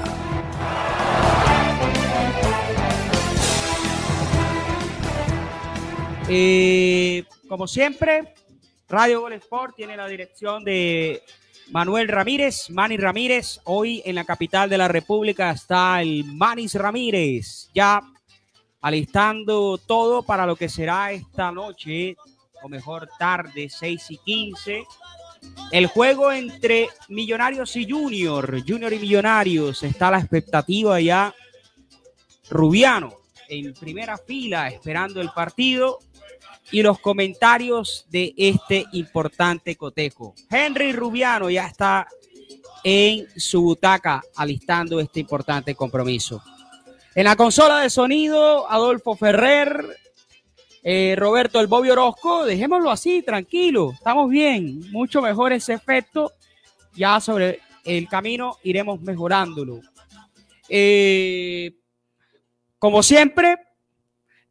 [6.33, 8.33] Eh, como siempre,
[8.87, 11.23] Radio Gol Sport tiene la dirección de
[11.71, 13.59] Manuel Ramírez, Manny Ramírez.
[13.65, 18.01] Hoy en la capital de la República está el Manis Ramírez, ya
[18.79, 22.15] alistando todo para lo que será esta noche,
[22.63, 24.85] o mejor tarde, 6 y 15.
[25.69, 31.35] El juego entre Millonarios y Junior, Junior y Millonarios, está la expectativa ya.
[32.49, 33.17] Rubiano
[33.49, 35.99] en primera fila esperando el partido
[36.71, 40.33] y los comentarios de este importante cotejo.
[40.49, 42.07] Henry Rubiano ya está
[42.83, 46.41] en su butaca alistando este importante compromiso.
[47.13, 49.85] En la consola de sonido, Adolfo Ferrer,
[50.81, 56.31] eh, Roberto El Bobio Orozco, dejémoslo así, tranquilo, estamos bien, mucho mejor ese efecto,
[56.95, 59.81] ya sobre el camino iremos mejorándolo.
[60.69, 61.73] Eh,
[62.79, 63.57] como siempre,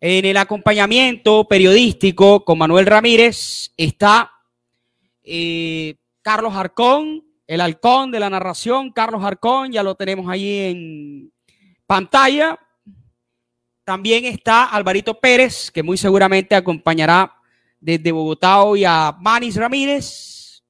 [0.01, 4.33] en el acompañamiento periodístico con Manuel Ramírez está
[5.23, 11.33] eh, Carlos Arcón, el halcón de la narración, Carlos Arcón, ya lo tenemos ahí en
[11.87, 12.59] pantalla.
[13.85, 17.37] También está Alvarito Pérez, que muy seguramente acompañará
[17.79, 20.63] desde Bogotá hoy a Manis Ramírez.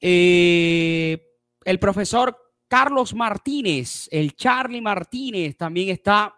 [0.00, 1.22] Eh,
[1.64, 6.34] el profesor Carlos Martínez, el Charlie Martínez, también está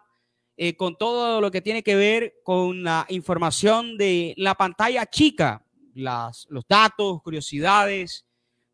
[0.57, 5.65] eh, con todo lo que tiene que ver con la información de la pantalla chica,
[5.93, 8.25] las, los datos, curiosidades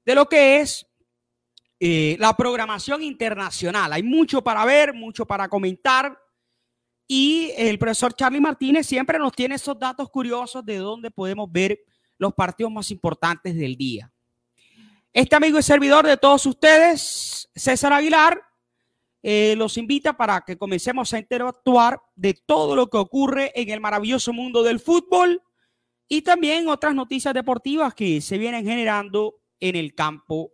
[0.05, 0.85] de lo que es
[1.79, 3.91] eh, la programación internacional.
[3.93, 6.15] Hay mucho para ver, mucho para comentar.
[7.07, 11.79] Y el profesor Charlie Martínez siempre nos tiene esos datos curiosos de dónde podemos ver
[12.19, 14.11] los partidos más importantes del día.
[15.11, 18.41] Este amigo y servidor de todos ustedes, César Aguilar,
[19.23, 23.79] eh, los invita para que comencemos a interactuar de todo lo que ocurre en el
[23.79, 25.41] maravilloso mundo del fútbol
[26.07, 30.51] y también otras noticias deportivas que se vienen generando en el campo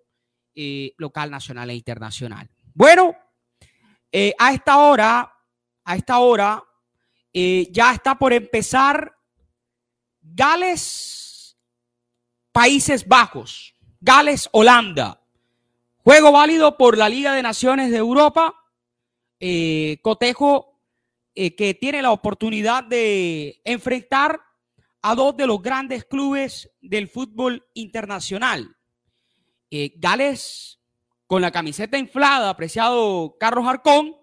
[0.53, 2.49] eh, local, nacional e internacional.
[2.73, 3.15] Bueno,
[4.11, 5.33] eh, a esta hora,
[5.83, 6.63] a esta hora,
[7.33, 9.15] ya está por empezar
[10.19, 11.55] Gales,
[12.51, 15.21] Países Bajos, Gales, Holanda.
[16.07, 18.55] Juego válido por la Liga de Naciones de Europa.
[19.41, 20.79] Eh, cotejo
[21.35, 24.39] eh, que tiene la oportunidad de enfrentar
[25.01, 28.73] a dos de los grandes clubes del fútbol internacional.
[29.69, 30.79] Eh, Gales,
[31.25, 34.15] con la camiseta inflada, apreciado Carlos Arcón,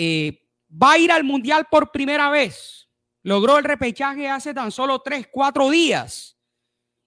[0.00, 2.88] va a ir al Mundial por primera vez.
[3.24, 6.38] Logró el repechaje hace tan solo tres, cuatro días.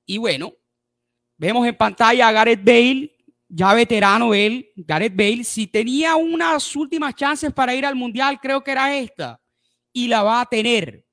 [0.05, 0.51] Y bueno,
[1.37, 3.15] vemos en pantalla a Gareth Bale,
[3.49, 8.63] ya veterano él, Gareth Bale, si tenía unas últimas chances para ir al Mundial, creo
[8.63, 9.41] que era esta,
[9.91, 11.05] y la va a tener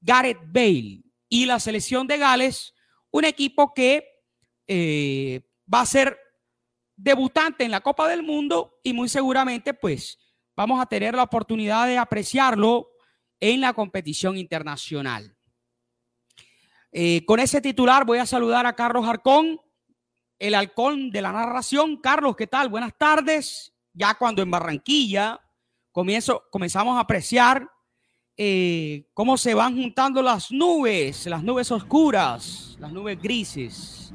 [0.00, 2.74] Gareth Bale y la selección de Gales,
[3.10, 4.04] un equipo que
[4.66, 5.40] eh,
[5.72, 6.18] va a ser
[6.96, 10.18] debutante en la Copa del Mundo y muy seguramente pues
[10.56, 12.90] vamos a tener la oportunidad de apreciarlo
[13.40, 15.36] en la competición internacional.
[16.92, 19.60] Eh, con ese titular voy a saludar a Carlos Arcón,
[20.38, 21.96] el halcón de la narración.
[21.98, 22.68] Carlos, ¿qué tal?
[22.68, 23.72] Buenas tardes.
[23.92, 25.40] Ya cuando en Barranquilla
[25.92, 27.68] comienzo, comenzamos a apreciar
[28.36, 34.12] eh, cómo se van juntando las nubes, las nubes oscuras, las nubes grises,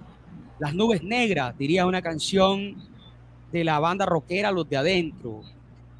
[0.59, 2.75] las nubes negras, diría una canción
[3.49, 5.41] de la banda rockera Los de Adentro.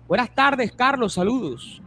[0.05, 1.81] Buenas tardes, Carlos, saludos.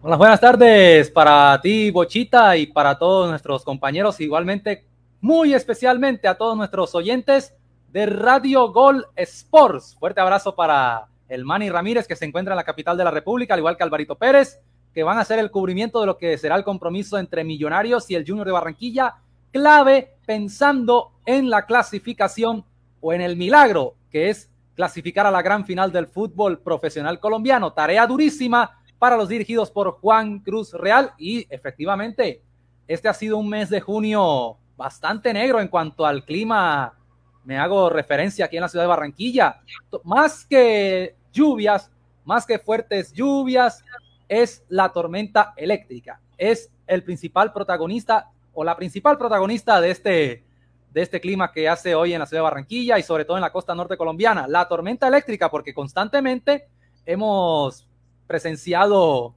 [0.00, 4.20] Hola, buenas tardes para ti, Bochita, y para todos nuestros compañeros.
[4.20, 4.86] Igualmente,
[5.26, 7.52] muy especialmente a todos nuestros oyentes
[7.90, 9.96] de Radio Gol Sports.
[9.98, 13.52] Fuerte abrazo para el Manny Ramírez, que se encuentra en la capital de la República,
[13.52, 14.60] al igual que Alvarito Pérez,
[14.94, 18.14] que van a hacer el cubrimiento de lo que será el compromiso entre Millonarios y
[18.14, 19.16] el Junior de Barranquilla,
[19.50, 22.64] clave pensando en la clasificación
[23.00, 27.72] o en el milagro que es clasificar a la gran final del fútbol profesional colombiano.
[27.72, 32.42] Tarea durísima para los dirigidos por Juan Cruz Real y efectivamente,
[32.86, 36.94] este ha sido un mes de junio bastante negro en cuanto al clima.
[37.44, 39.60] Me hago referencia aquí en la ciudad de Barranquilla.
[40.04, 41.90] Más que lluvias,
[42.24, 43.84] más que fuertes lluvias,
[44.28, 46.20] es la tormenta eléctrica.
[46.36, 50.44] Es el principal protagonista o la principal protagonista de este,
[50.90, 53.42] de este clima que hace hoy en la ciudad de Barranquilla y sobre todo en
[53.42, 54.46] la costa norte colombiana.
[54.48, 56.68] La tormenta eléctrica, porque constantemente
[57.04, 57.86] hemos
[58.26, 59.34] presenciado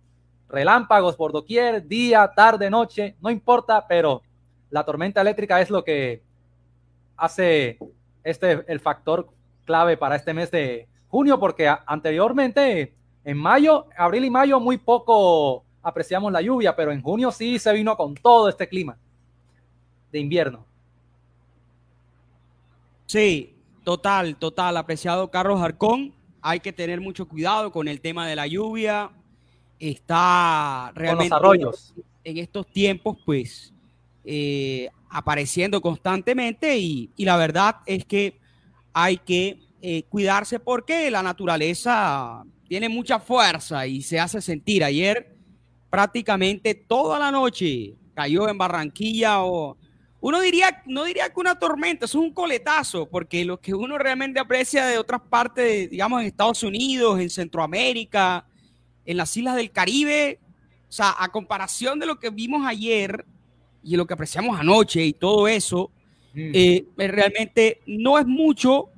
[0.48, 4.24] relámpagos por doquier, día, tarde, noche, no importa, pero
[4.70, 6.22] la tormenta eléctrica es lo que
[7.18, 7.78] hace
[8.24, 9.30] este el factor
[9.66, 12.94] clave para este mes de junio, porque anteriormente
[13.24, 17.74] en mayo, abril y mayo muy poco apreciamos la lluvia, pero en junio sí se
[17.74, 18.98] vino con todo este clima
[20.12, 20.66] de invierno.
[23.06, 26.14] Sí, total, total, apreciado Carlos Arcón.
[26.42, 29.12] Hay que tener mucho cuidado con el tema de la lluvia.
[29.80, 31.94] Está realmente arroyos.
[32.24, 33.74] en estos tiempos, pues,
[34.24, 38.40] eh, apareciendo constantemente y, la verdad es que
[38.94, 44.84] hay que eh, cuidarse porque la naturaleza tiene mucha fuerza y se hace sentir.
[44.84, 45.36] Ayer
[45.90, 49.78] prácticamente toda la noche cayó en Barranquilla o
[50.22, 54.40] uno diría, no diría que una tormenta, es un coletazo, porque lo que uno realmente
[54.40, 58.46] aprecia de otras partes, digamos en Estados Unidos, en Centroamérica,
[59.06, 60.40] en las islas del Caribe,
[60.90, 63.26] o sea, a comparación de lo que vimos ayer
[63.84, 65.92] y lo que apreciamos anoche y todo eso,
[66.34, 66.52] mm.
[66.54, 68.90] eh, realmente no es mucho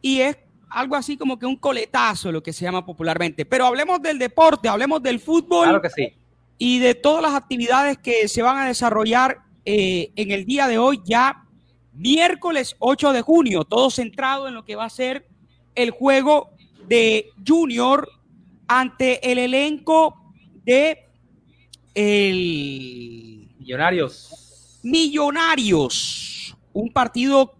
[0.00, 0.36] y es
[0.70, 3.46] algo así como que un coletazo, lo que se llama popularmente.
[3.46, 5.64] Pero hablemos del deporte, hablemos del fútbol.
[5.64, 6.12] Claro que sí.
[6.58, 10.78] Y de todas las actividades que se van a desarrollar eh, en el día de
[10.78, 11.44] hoy, ya
[11.92, 15.26] miércoles 8 de junio, todo centrado en lo que va a ser
[15.74, 16.50] el juego
[16.88, 18.08] de Junior
[18.66, 20.32] ante el elenco
[20.64, 21.06] de
[21.94, 23.33] el
[23.64, 24.80] Millonarios.
[24.82, 26.56] Millonarios.
[26.74, 27.54] Un partido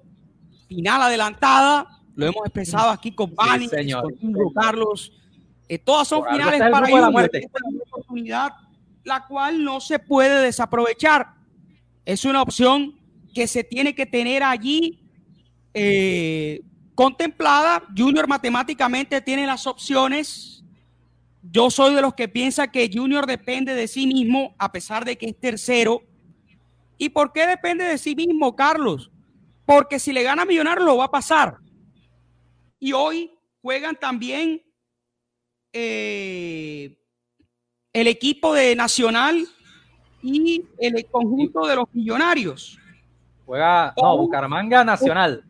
[0.68, 1.88] final adelantada.
[2.14, 5.12] Lo hemos expresado aquí con Bani, con Carlos.
[5.66, 7.08] Eh, todas son finales para Junior.
[7.08, 8.52] una oportunidad
[9.02, 11.34] la cual no se puede desaprovechar
[12.04, 12.98] es una opción
[13.34, 15.00] que se tiene que tener allí
[15.72, 16.62] eh,
[16.94, 17.82] contemplada.
[17.96, 20.63] Junior matemáticamente tiene las opciones.
[21.50, 25.16] Yo soy de los que piensa que Junior depende de sí mismo, a pesar de
[25.18, 26.02] que es tercero.
[26.96, 29.10] ¿Y por qué depende de sí mismo, Carlos?
[29.66, 31.58] Porque si le gana a Millonarios lo va a pasar.
[32.78, 33.30] Y hoy
[33.60, 34.62] juegan también
[35.72, 36.96] eh,
[37.92, 39.46] el equipo de Nacional
[40.22, 42.78] y el conjunto de los millonarios.
[43.44, 45.44] Juega, no, Bucaramanga Nacional.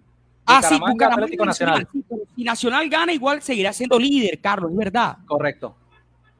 [0.46, 1.88] ah, sí, Bucaramanga Atlético Nacional.
[2.36, 5.18] si Nacional gana, igual seguirá siendo líder, Carlos, es verdad.
[5.26, 5.76] Correcto.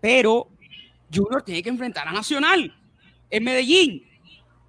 [0.05, 0.51] Pero
[1.11, 2.75] Junior tiene que enfrentar a Nacional
[3.31, 4.05] en Medellín.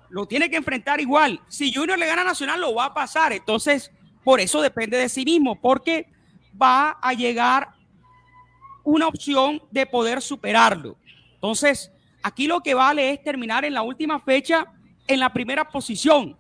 [0.09, 1.41] Lo tiene que enfrentar igual.
[1.49, 3.33] Si Junior le gana a Nacional, lo va a pasar.
[3.33, 3.91] Entonces,
[4.23, 6.07] por eso depende de sí mismo, porque
[6.61, 7.75] va a llegar
[8.85, 10.95] una opción de poder superarlo.
[11.33, 11.91] Entonces,
[12.25, 14.65] Aquí lo que vale es terminar en la última fecha
[15.07, 16.35] en la primera posición.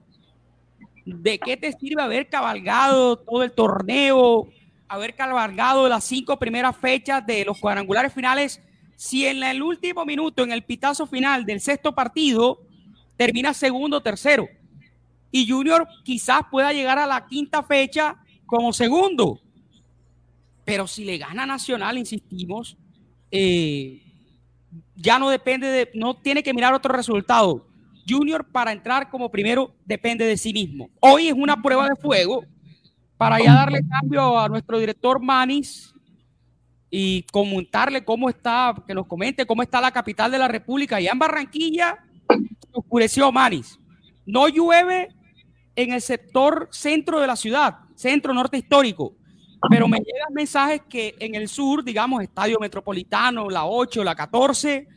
[1.05, 4.49] ¿De qué te sirve haber cabalgado todo el torneo,
[4.87, 8.59] haber cabalgado las cinco primeras fechas de los cuadrangulares finales,
[8.95, 12.61] si en el último minuto, en el pitazo final del sexto partido,
[13.17, 14.47] termina segundo o tercero?
[15.31, 19.41] Y Junior quizás pueda llegar a la quinta fecha como segundo.
[20.63, 22.77] Pero si le gana Nacional, insistimos,
[23.31, 24.01] eh,
[24.95, 27.67] ya no depende de, no tiene que mirar otro resultado.
[28.07, 30.89] Junior para entrar como primero depende de sí mismo.
[30.99, 32.45] Hoy es una prueba de fuego
[33.17, 35.94] para ya darle cambio a nuestro director Manis
[36.89, 40.99] y comentarle cómo está, que nos comente cómo está la capital de la República.
[40.99, 41.97] Ya en Barranquilla
[42.71, 43.79] oscureció Manis.
[44.25, 45.09] No llueve
[45.75, 49.15] en el sector centro de la ciudad, centro norte histórico.
[49.69, 54.87] Pero me llegan mensajes que en el sur, digamos, Estadio Metropolitano, la 8, la 14,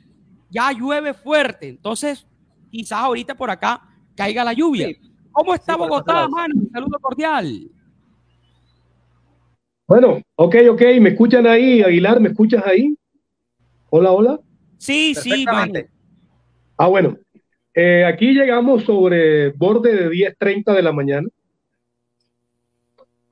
[0.50, 1.68] ya llueve fuerte.
[1.68, 2.26] Entonces,
[2.70, 3.82] quizás ahorita por acá
[4.14, 4.88] caiga la lluvia.
[5.32, 6.68] ¿Cómo está Bogotá, Manu?
[6.72, 7.70] saludo cordial.
[9.88, 12.20] Bueno, ok, ok, ¿me escuchan ahí, Aguilar?
[12.20, 12.94] ¿Me escuchas ahí?
[13.88, 14.40] Hola, hola.
[14.76, 15.46] Sí, sí,
[16.76, 17.16] Ah, bueno.
[17.74, 21.26] Eh, aquí llegamos sobre borde de 10.30 de la mañana.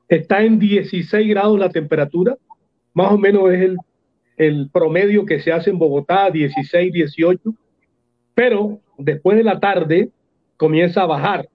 [0.08, 2.38] Está en 16 grados la temperatura,
[2.94, 3.76] más o menos es el,
[4.38, 7.54] el promedio que se hace en Bogotá, 16, 18,
[8.34, 10.08] pero después de la tarde
[10.56, 11.50] comienza a bajar,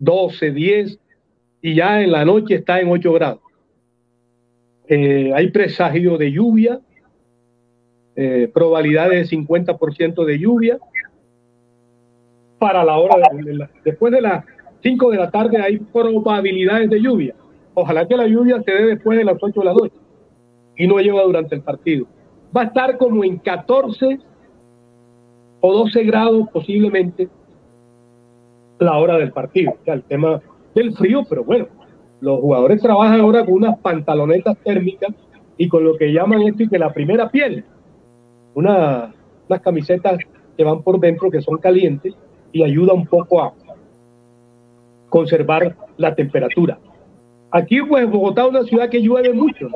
[0.00, 0.98] 12, 10,
[1.62, 3.45] y ya en la noche está en 8 grados.
[4.88, 6.80] Eh, hay presagio de lluvia,
[8.14, 10.78] eh, probabilidades de 50% de lluvia
[12.58, 14.44] para la hora de, después de la
[14.82, 17.34] 5 de la tarde hay probabilidades de lluvia.
[17.74, 19.96] Ojalá que la lluvia se dé después de las 8 de la noche
[20.76, 22.06] y no lleva durante el partido.
[22.56, 24.18] va a estar como en 14
[25.60, 27.28] o 12 grados posiblemente
[28.78, 29.76] la hora del partido.
[29.86, 30.40] O el tema
[30.74, 31.66] del frío, pero bueno,
[32.20, 35.14] los jugadores trabajan ahora con unas pantalonetas térmicas
[35.58, 37.64] y con lo que llaman esto y que la primera piel,
[38.54, 39.14] una,
[39.48, 40.18] unas camisetas
[40.56, 42.14] que van por dentro que son calientes
[42.52, 43.52] y ayuda un poco a
[45.08, 46.78] conservar la temperatura.
[47.50, 49.68] Aquí, pues, Bogotá es una ciudad que llueve mucho.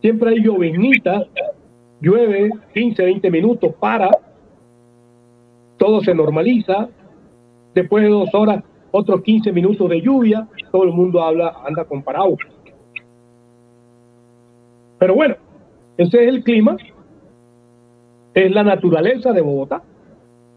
[0.00, 1.24] Siempre hay llovinita,
[2.00, 4.10] llueve 15, 20 minutos, para,
[5.78, 6.88] todo se normaliza.
[7.74, 8.62] Después de dos horas,
[8.96, 12.38] otros 15 minutos de lluvia, todo el mundo habla, anda con paraguas.
[15.00, 15.34] Pero bueno,
[15.96, 16.76] ese es el clima,
[18.34, 19.82] es la naturaleza de Bogotá.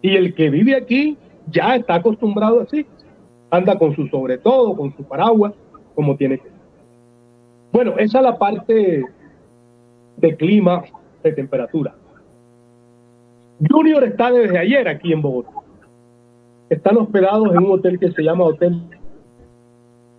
[0.03, 1.17] Y el que vive aquí
[1.49, 2.85] ya está acostumbrado así.
[3.49, 5.53] Anda con su sobre todo, con su paraguas,
[5.95, 6.59] como tiene que ser.
[7.71, 9.03] Bueno, esa es la parte
[10.17, 10.83] de clima,
[11.23, 11.95] de temperatura.
[13.67, 15.56] Junior está desde ayer aquí en Bogotá.
[16.69, 18.81] Están hospedados en un hotel que se llama Hotel,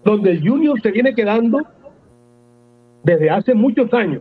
[0.04, 1.60] donde el Junior se viene quedando
[3.02, 4.20] desde hace muchos años.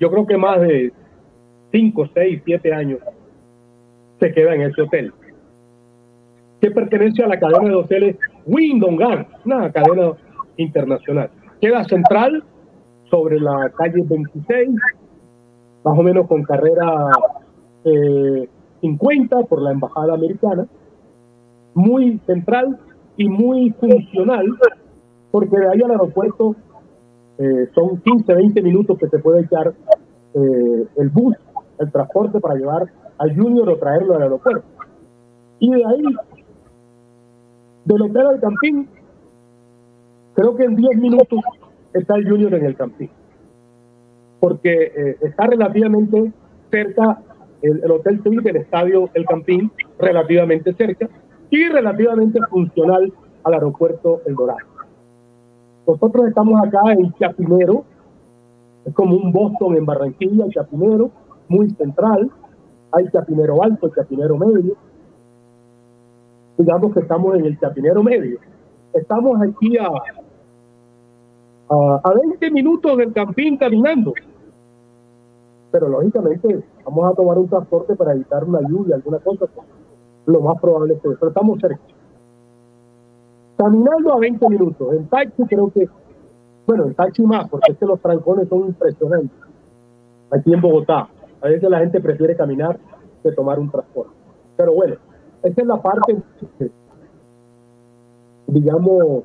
[0.00, 0.92] Yo creo que más de
[1.72, 3.00] 5, 6, 7 años
[4.20, 5.12] se queda en ese hotel,
[6.60, 10.12] que pertenece a la cadena de hoteles Windongan, una cadena
[10.56, 11.30] internacional.
[11.60, 12.42] Queda central
[13.10, 14.70] sobre la calle 26,
[15.84, 17.10] más o menos con carrera
[18.80, 20.66] 50 eh, por la embajada americana,
[21.74, 22.78] muy central
[23.16, 24.46] y muy funcional,
[25.30, 26.56] porque de ahí al aeropuerto
[27.38, 29.74] eh, son 15, 20 minutos que se puede echar
[30.34, 31.36] eh, el bus,
[31.78, 32.88] el transporte para llevar
[33.18, 34.64] al Junior o traerlo al aeropuerto.
[35.58, 36.02] Y de ahí,
[37.84, 38.88] del hotel al campín,
[40.34, 41.40] creo que en 10 minutos
[41.92, 43.10] está el Junior en el campín,
[44.40, 46.32] porque eh, está relativamente
[46.70, 47.20] cerca
[47.62, 51.08] el, el Hotel Suite, el estadio El Campín, relativamente cerca
[51.54, 53.12] y relativamente funcional
[53.44, 54.58] al aeropuerto El Dorado.
[55.86, 57.84] Nosotros estamos acá en Chapinero,
[58.84, 61.10] es como un Boston en Barranquilla, Chapinero,
[61.48, 62.28] muy central,
[62.90, 64.74] hay Chapinero Alto, Chapinero Medio.
[66.58, 68.38] Digamos que estamos en el Chapinero Medio.
[68.92, 69.86] Estamos aquí a,
[71.68, 74.12] a, a 20 minutos del campín caminando.
[75.70, 79.46] Pero lógicamente vamos a tomar un transporte para evitar una lluvia, alguna cosa.
[80.26, 81.80] Lo más probable es que pero estamos cerca.
[83.56, 84.94] Caminando a 20 minutos.
[84.94, 85.88] En taxi creo que,
[86.66, 89.38] bueno, en taxi más, porque es que los trancones son impresionantes.
[90.30, 91.08] Aquí en Bogotá.
[91.40, 92.78] A veces la gente prefiere caminar
[93.22, 94.12] que tomar un transporte.
[94.56, 94.96] Pero bueno,
[95.42, 96.16] esa es la parte,
[98.46, 99.24] digamos,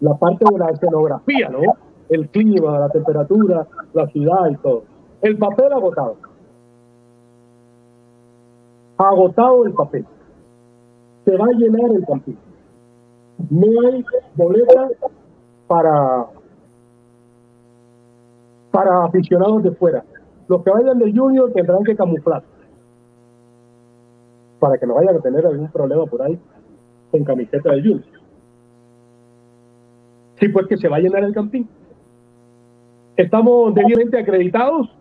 [0.00, 1.60] la parte de la escenografía, ¿no?
[2.08, 4.84] El clima, la temperatura, la ciudad y todo.
[5.20, 6.16] El papel agotado.
[8.98, 10.06] Agotado el papel.
[11.24, 12.40] Se va a llenar el campito.
[13.50, 14.92] No hay boletas
[15.66, 16.26] para,
[18.70, 20.04] para aficionados de fuera.
[20.48, 22.42] Los que vayan del Junior tendrán que camuflar
[24.58, 26.38] para que no vayan a tener algún problema por ahí
[27.10, 28.20] con camiseta del Junior.
[30.38, 31.68] Sí, pues que se va a llenar el campín.
[33.16, 34.94] Estamos debidamente acreditados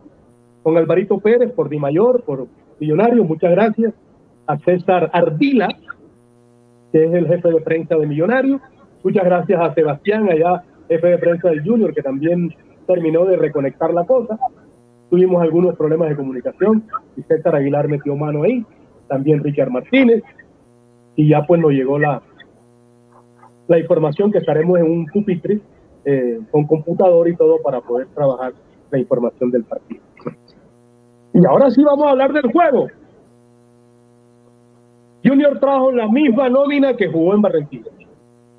[0.64, 2.48] con Alvarito Pérez por Di Mayor, por
[2.80, 3.94] Millonario, muchas gracias.
[4.48, 5.70] A César Ardila,
[6.92, 8.60] que es el jefe de prensa de Millonario.
[9.04, 12.54] Muchas gracias a Sebastián, allá, jefe de prensa del Junior, que también
[12.88, 14.38] terminó de reconectar la cosa.
[15.10, 16.84] Tuvimos algunos problemas de comunicación
[17.16, 18.66] y César Aguilar metió mano ahí.
[19.08, 20.24] También Richard Martínez.
[21.16, 22.22] Y ya pues nos llegó la,
[23.68, 25.60] la información que estaremos en un pupitre
[26.04, 28.54] eh, con computador y todo para poder trabajar
[28.92, 30.05] la información del partido.
[31.36, 32.88] Y ahora sí vamos a hablar del juego.
[35.22, 37.92] Junior trajo la misma nómina que jugó en Barranquilla.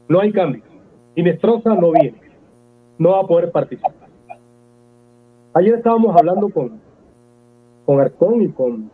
[0.08, 0.62] No hay cambio.
[1.14, 2.20] Inestrosa no viene.
[2.98, 3.94] No va a poder participar.
[5.54, 6.78] Ayer estábamos hablando con,
[7.86, 8.90] con Arcón y con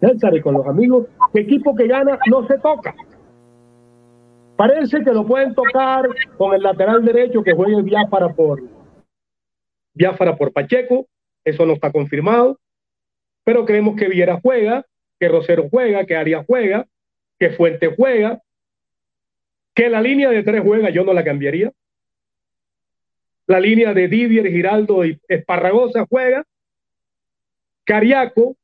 [0.00, 1.06] César y con los amigos.
[1.32, 2.96] Que equipo que gana no se toca.
[4.56, 8.60] Parece que lo pueden tocar con el lateral derecho que juegue Biafara por
[9.94, 11.06] Biafara por Pacheco
[11.44, 12.58] eso no está confirmado,
[13.44, 14.84] pero creemos que Viera juega,
[15.18, 16.86] que Rosero juega, que Arias juega,
[17.38, 18.42] que Fuente juega,
[19.74, 21.72] que la línea de tres juega, yo no la cambiaría.
[23.46, 26.44] La línea de Didier, Giraldo y Esparragosa juega,
[27.84, 28.56] Cariaco,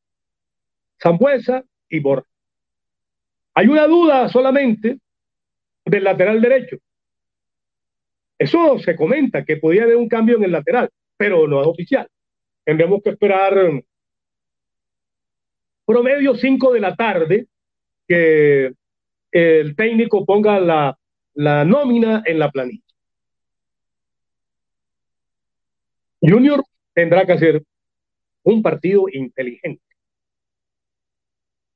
[1.02, 2.28] Zambuesa y Borja.
[3.54, 4.98] Hay una duda solamente
[5.84, 6.76] del lateral derecho.
[8.38, 12.06] Eso se comenta, que podía haber un cambio en el lateral, pero no es oficial.
[12.66, 13.54] Tendremos que esperar
[15.86, 17.46] promedio 5 de la tarde
[18.08, 18.72] que
[19.30, 20.98] el técnico ponga la,
[21.34, 22.82] la nómina en la planilla.
[26.20, 27.62] Junior tendrá que hacer
[28.42, 29.82] un partido inteligente.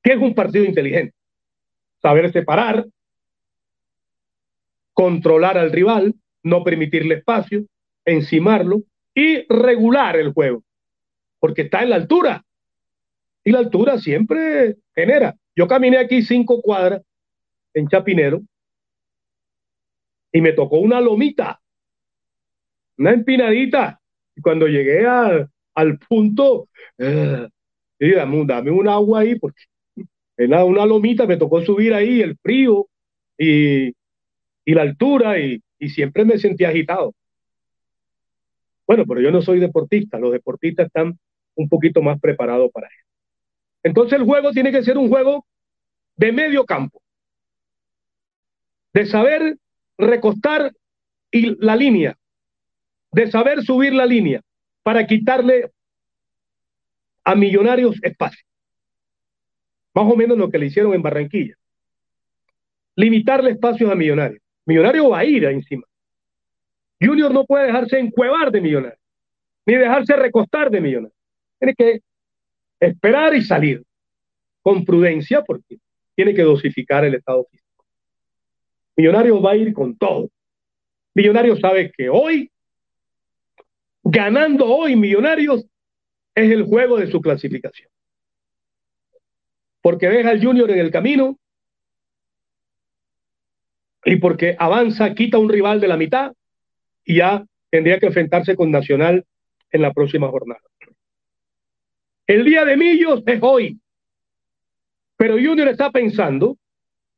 [0.02, 1.14] ¿Qué es un partido inteligente?
[2.02, 2.85] Saber separar,
[4.92, 7.64] controlar al rival, no permitirle espacio,
[8.04, 8.82] encimarlo
[9.14, 10.64] y regular el juego,
[11.40, 12.44] porque está en la altura.
[13.42, 15.35] Y la altura siempre genera.
[15.56, 17.02] Yo caminé aquí cinco cuadras
[17.75, 18.42] en Chapinero
[20.32, 21.61] y me tocó una lomita,
[22.99, 24.00] una empinadita.
[24.37, 26.68] Y cuando llegué al, al punto,
[26.99, 27.49] eh,
[27.99, 29.62] dame, dame, un agua ahí, porque
[30.37, 32.87] era una lomita, me tocó subir ahí, el frío
[33.37, 33.88] y,
[34.64, 37.14] y la altura, y, y siempre me sentí agitado.
[38.87, 41.18] Bueno, pero yo no soy deportista, los deportistas están
[41.54, 43.07] un poquito más preparados para eso.
[43.83, 45.47] Entonces el juego tiene que ser un juego
[46.16, 47.00] de medio campo,
[48.92, 49.57] de saber
[49.97, 50.73] recostar
[51.30, 52.16] y la línea,
[53.12, 54.40] de saber subir la línea
[54.83, 55.71] para quitarle
[57.25, 58.45] a Millonarios espacio.
[59.95, 61.54] Más o menos lo que le hicieron en Barranquilla.
[62.97, 64.42] Limitarle espacios a Millonarios.
[64.66, 65.85] Millonario va a ir encima.
[67.00, 68.99] Junior no puede dejarse encuevar de Millonario,
[69.64, 71.19] ni dejarse recostar de Millonario.
[71.61, 72.00] Tiene que
[72.81, 73.85] esperar y salir
[74.62, 75.79] con prudencia porque
[76.17, 77.85] tiene que dosificar el estado físico.
[78.97, 80.29] Millonario va a ir con todo.
[81.14, 82.50] Millonario sabe que hoy,
[84.02, 85.64] ganando hoy Millonarios,
[86.35, 87.90] es el juego de su clasificación.
[89.83, 91.38] Porque deja al Junior en el camino
[94.05, 96.33] y porque avanza, quita un rival de la mitad
[97.05, 99.25] y ya tendría que enfrentarse con Nacional
[99.71, 100.61] en la próxima jornada.
[102.30, 103.76] El día de Millos es hoy,
[105.16, 106.57] pero Junior está pensando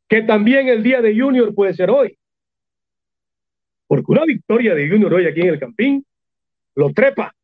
[0.08, 2.16] que también el día de Junior puede ser hoy.
[3.86, 6.06] Porque una victoria de Junior hoy aquí en el Campín
[6.76, 7.34] lo trepa.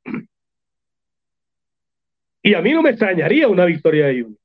[2.43, 4.41] Y a mí no me extrañaría una victoria de Junior.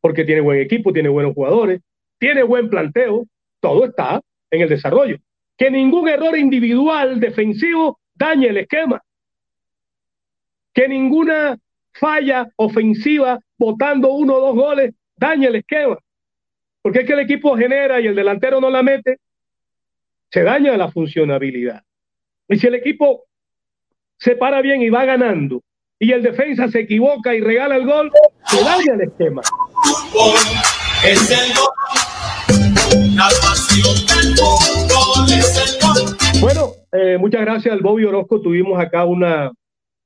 [0.00, 1.80] Porque tiene buen equipo, tiene buenos jugadores,
[2.16, 3.26] tiene buen planteo,
[3.58, 4.20] todo está
[4.52, 5.18] en el desarrollo.
[5.56, 9.02] Que ningún error individual defensivo dañe el esquema.
[10.72, 11.58] Que ninguna
[11.98, 15.98] falla ofensiva, botando uno o dos goles, dañe el esquema.
[16.82, 19.18] Porque es que el equipo genera y el delantero no la mete,
[20.30, 21.82] se daña la funcionabilidad.
[22.48, 23.24] Y si el equipo
[24.18, 25.62] se para bien y va ganando,
[25.98, 28.10] y el defensa se equivoca y regala el gol,
[28.46, 29.42] se daña el esquema.
[36.40, 38.40] Bueno, eh, muchas gracias al Bobby Orozco.
[38.40, 39.50] Tuvimos acá una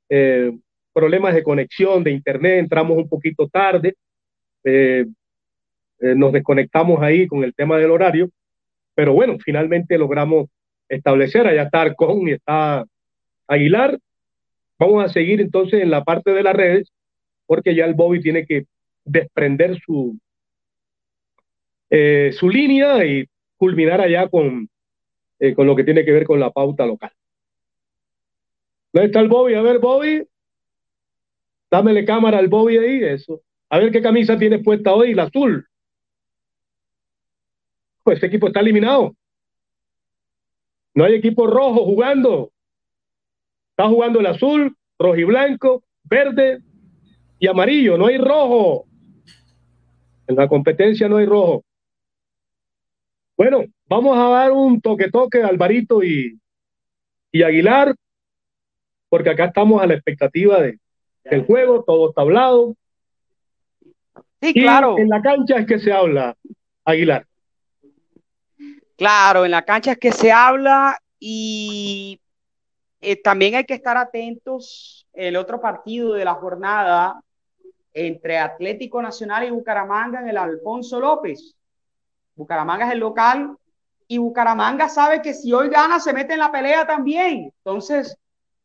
[0.08, 0.52] eh,
[0.92, 3.94] problemas de conexión de internet, entramos un poquito tarde.
[4.64, 5.06] Eh,
[6.00, 8.30] eh, nos desconectamos ahí con el tema del horario,
[8.94, 10.48] pero bueno, finalmente logramos
[10.88, 12.84] establecer, allá está Arcón y está
[13.46, 13.98] Aguilar.
[14.78, 16.92] Vamos a seguir entonces en la parte de las redes,
[17.46, 18.64] porque ya el Bobby tiene que
[19.04, 20.18] desprender su,
[21.90, 23.26] eh, su línea y
[23.56, 24.68] culminar allá con,
[25.54, 27.12] con lo que tiene que ver con la pauta local.
[28.92, 29.54] ¿Dónde está el Bobby?
[29.54, 30.26] A ver, Bobby.
[31.72, 33.40] Dámele cámara al Bobby ahí, eso.
[33.68, 35.66] A ver qué camisa tiene puesta hoy, la azul
[38.02, 39.14] pues este equipo está eliminado.
[40.94, 42.50] No hay equipo rojo jugando.
[43.70, 46.62] Está jugando el azul, rojo y blanco, verde
[47.38, 47.96] y amarillo.
[47.96, 48.86] No hay rojo.
[50.26, 51.64] En la competencia no hay rojo.
[53.36, 56.38] Bueno, vamos a dar un toque-toque Alvarito y,
[57.32, 57.94] y Aguilar,
[59.08, 60.78] porque acá estamos a la expectativa de,
[61.24, 62.74] del juego, todo está hablado.
[64.40, 64.98] Sí, claro.
[64.98, 66.36] En la cancha es que se habla,
[66.84, 67.26] Aguilar.
[68.96, 72.20] Claro, en la cancha es que se habla y
[73.00, 77.20] eh, también hay que estar atentos el otro partido de la jornada
[77.94, 81.54] entre Atlético Nacional y Bucaramanga en el Alfonso López.
[82.34, 83.56] Bucaramanga es el local
[84.08, 87.52] y Bucaramanga sabe que si hoy gana se mete en la pelea también.
[87.58, 88.16] Entonces,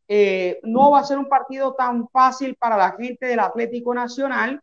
[0.07, 4.61] eh, no va a ser un partido tan fácil para la gente del Atlético Nacional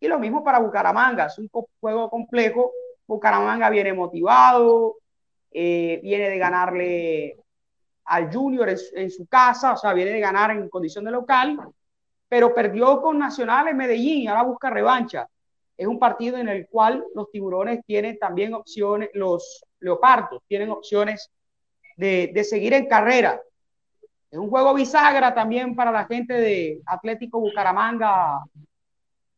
[0.00, 1.26] y lo mismo para Bucaramanga.
[1.26, 2.72] Es un juego complejo.
[3.06, 4.96] Bucaramanga viene motivado,
[5.52, 7.36] eh, viene de ganarle
[8.06, 11.58] al Junior en, su casa, o sea, viene de ganar en condición de local,
[12.28, 15.28] pero perdió con Nacional en Medellín y ahora busca revancha.
[15.76, 21.30] Es un partido en el cual los tiburones tienen también opciones, los leopardos tienen opciones
[21.96, 23.40] de, de seguir en carrera.
[24.30, 28.42] Es un juego bisagra también para la gente de Atlético Bucaramanga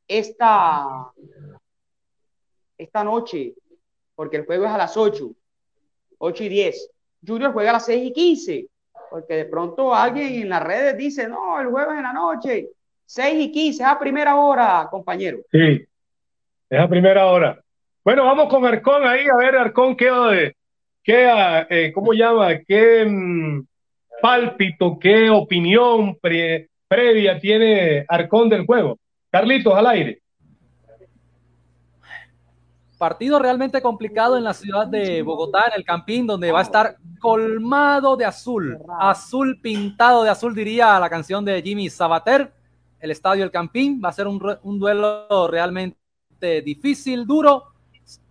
[0.06, 1.12] esta,
[2.78, 3.54] esta noche,
[4.14, 5.30] porque el juego es a las 8,
[6.18, 6.90] 8 y 10.
[7.26, 8.66] Junior juega a las 6 y 15,
[9.10, 12.68] porque de pronto alguien en las redes dice, no, el juego es en la noche,
[13.04, 15.38] 6 y 15, es a primera hora, compañero.
[15.50, 15.86] Sí,
[16.70, 17.62] es a primera hora.
[18.02, 20.54] Bueno, vamos con Arcón ahí, a ver, Arcón, ¿qué,
[21.02, 22.58] qué eh, ¿cómo llama?
[22.66, 23.06] ¿Qué
[24.20, 26.18] pálpito, qué opinión
[26.88, 28.98] previa tiene Arcón del juego?
[29.30, 30.22] Carlitos, al aire.
[32.98, 36.96] Partido realmente complicado en la ciudad de Bogotá, en el Campín, donde va a estar
[37.20, 42.52] colmado de azul, azul pintado de azul, diría la canción de Jimmy Sabater.
[42.98, 45.96] El estadio El Campín va a ser un, un duelo realmente
[46.64, 47.66] difícil, duro.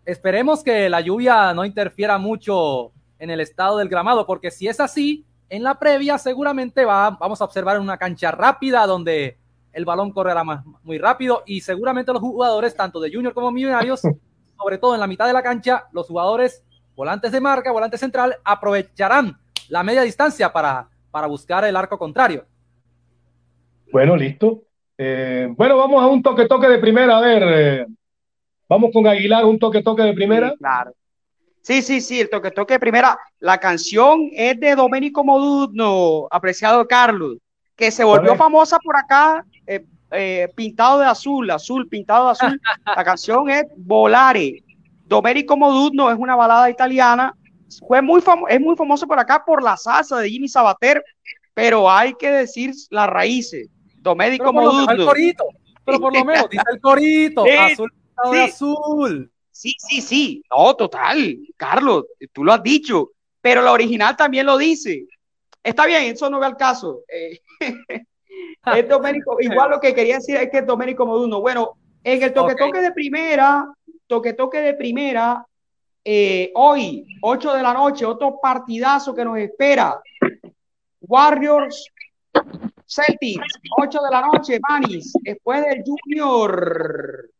[0.06, 4.80] Esperemos que la lluvia no interfiera mucho en el estado del gramado, porque si es
[4.80, 9.38] así, en la previa seguramente va, vamos a observar una cancha rápida donde
[9.72, 14.02] el balón correrá más, muy rápido y seguramente los jugadores, tanto de Junior como Millonarios,
[14.58, 16.64] sobre todo en la mitad de la cancha, los jugadores
[16.96, 19.38] volantes de marca, volante central, aprovecharán
[19.70, 22.46] la media distancia para, para buscar el arco contrario.
[23.92, 24.64] Bueno, listo.
[24.98, 27.18] Eh, bueno, vamos a un toque-toque de primera.
[27.18, 27.86] A ver, eh,
[28.68, 30.50] vamos con Aguilar, un toque-toque de primera.
[30.50, 30.94] Sí, claro.
[31.67, 33.19] Sí, sí, sí, el toque-toque de primera.
[33.39, 37.39] La canción es de Domenico Modugno, apreciado Carlos,
[37.75, 42.62] que se volvió famosa por acá eh, eh, pintado de azul, azul, pintado de azul.
[42.95, 44.63] La canción es Volare.
[45.03, 47.36] Domenico Modugno es una balada italiana.
[47.86, 51.03] Fue muy es muy famoso por acá por la salsa de Jimmy Sabater,
[51.53, 53.67] pero hay que decir las raíces.
[53.97, 55.12] Domenico Modugno.
[55.84, 59.32] pero por lo menos dice el corito, azul pintado de azul.
[59.58, 60.43] Sí, sí, sí.
[60.52, 61.36] No, total.
[61.58, 65.08] Carlos, tú lo has dicho, pero la original también lo dice.
[65.63, 67.02] Está bien, eso no ve al caso.
[67.08, 67.39] Eh,
[68.65, 71.41] es Domenico, igual lo que quería decir es que es Domenico Moduno.
[71.41, 71.72] Bueno,
[72.04, 73.67] en el toque toque de primera,
[74.06, 75.43] toque toque de primera,
[76.06, 80.00] eh, hoy, 8 de la noche, otro partidazo que nos espera.
[81.02, 81.84] Warriors
[82.86, 87.32] Celtics, 8 de la noche, Manis, después del Junior,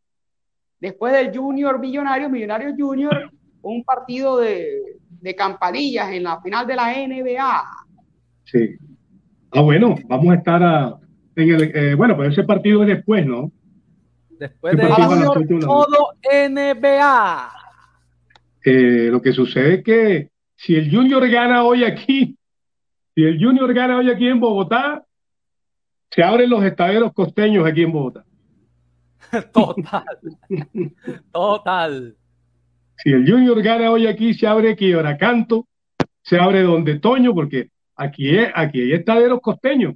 [0.80, 3.30] después del Junior Millonarios, Millonarios Junior,
[3.62, 7.64] un partido de, de campanillas en la final de la NBA.
[8.44, 8.76] Sí.
[9.50, 10.98] Ah, bueno, vamos a estar a,
[11.36, 13.50] en el, eh, bueno, pues ese partido es después, ¿no?
[14.30, 14.86] Después de
[15.60, 17.52] todo NBA.
[18.64, 22.36] Eh, lo que sucede es que si el Junior gana hoy aquí,
[23.14, 25.04] si el Junior gana hoy aquí en Bogotá,
[26.10, 28.24] se abren los estaderos costeños aquí en Bogotá.
[29.52, 30.04] Total.
[31.32, 32.16] Total.
[32.96, 34.76] Si el Junior gana hoy aquí, se abre
[35.18, 35.66] Canto,
[36.22, 39.94] se abre Donde Toño, porque Aquí, aquí hay estaderos costeños.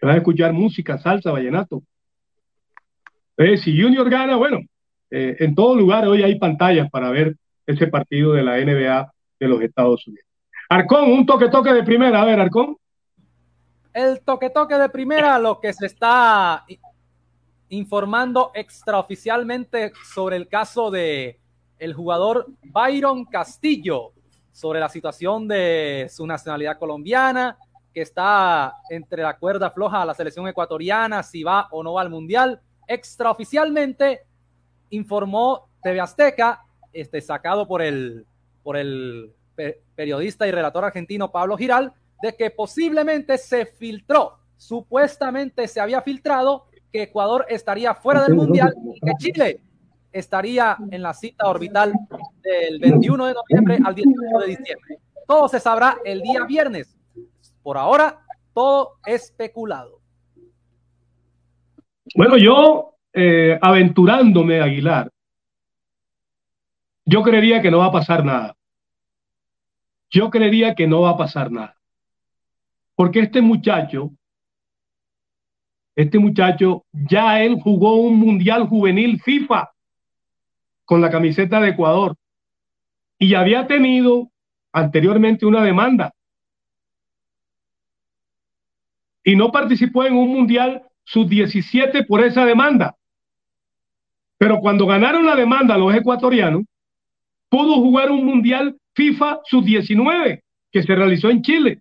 [0.00, 1.82] Se van a escuchar música, salsa, vallenato.
[3.36, 4.60] Eh, si Junior gana, bueno,
[5.10, 9.48] eh, en todo lugar hoy hay pantallas para ver ese partido de la NBA de
[9.48, 10.26] los Estados Unidos.
[10.70, 12.22] Arcón, un toque-toque de primera.
[12.22, 12.78] A ver, Arcón.
[13.92, 16.64] El toque-toque de primera, lo que se está
[17.74, 21.38] informando extraoficialmente sobre el caso de
[21.78, 24.12] el jugador Byron Castillo,
[24.52, 27.58] sobre la situación de su nacionalidad colombiana,
[27.92, 32.02] que está entre la cuerda floja a la selección ecuatoriana, si va o no va
[32.02, 32.60] al Mundial.
[32.86, 34.22] Extraoficialmente
[34.90, 38.24] informó TV Azteca, este, sacado por el,
[38.62, 39.32] por el
[39.94, 46.66] periodista y relator argentino Pablo Giral, de que posiblemente se filtró, supuestamente se había filtrado
[46.94, 49.60] que Ecuador estaría fuera del Mundial y que Chile
[50.12, 51.92] estaría en la cita orbital
[52.40, 54.98] del 21 de noviembre al 18 de diciembre.
[55.26, 56.96] Todo se sabrá el día viernes.
[57.64, 58.20] Por ahora,
[58.52, 59.98] todo especulado.
[62.14, 65.10] Bueno, yo, eh, aventurándome, Aguilar,
[67.04, 68.54] yo creería que no va a pasar nada.
[70.10, 71.76] Yo creería que no va a pasar nada.
[72.94, 74.12] Porque este muchacho,
[75.96, 79.70] este muchacho, ya él jugó un mundial juvenil FIFA
[80.84, 82.16] con la camiseta de Ecuador
[83.18, 84.30] y había tenido
[84.72, 86.12] anteriormente una demanda
[89.24, 92.94] y no participó en un mundial sub-17 por esa demanda.
[94.36, 96.64] Pero cuando ganaron la demanda los ecuatorianos,
[97.48, 101.80] pudo jugar un mundial FIFA sub-19 que se realizó en Chile.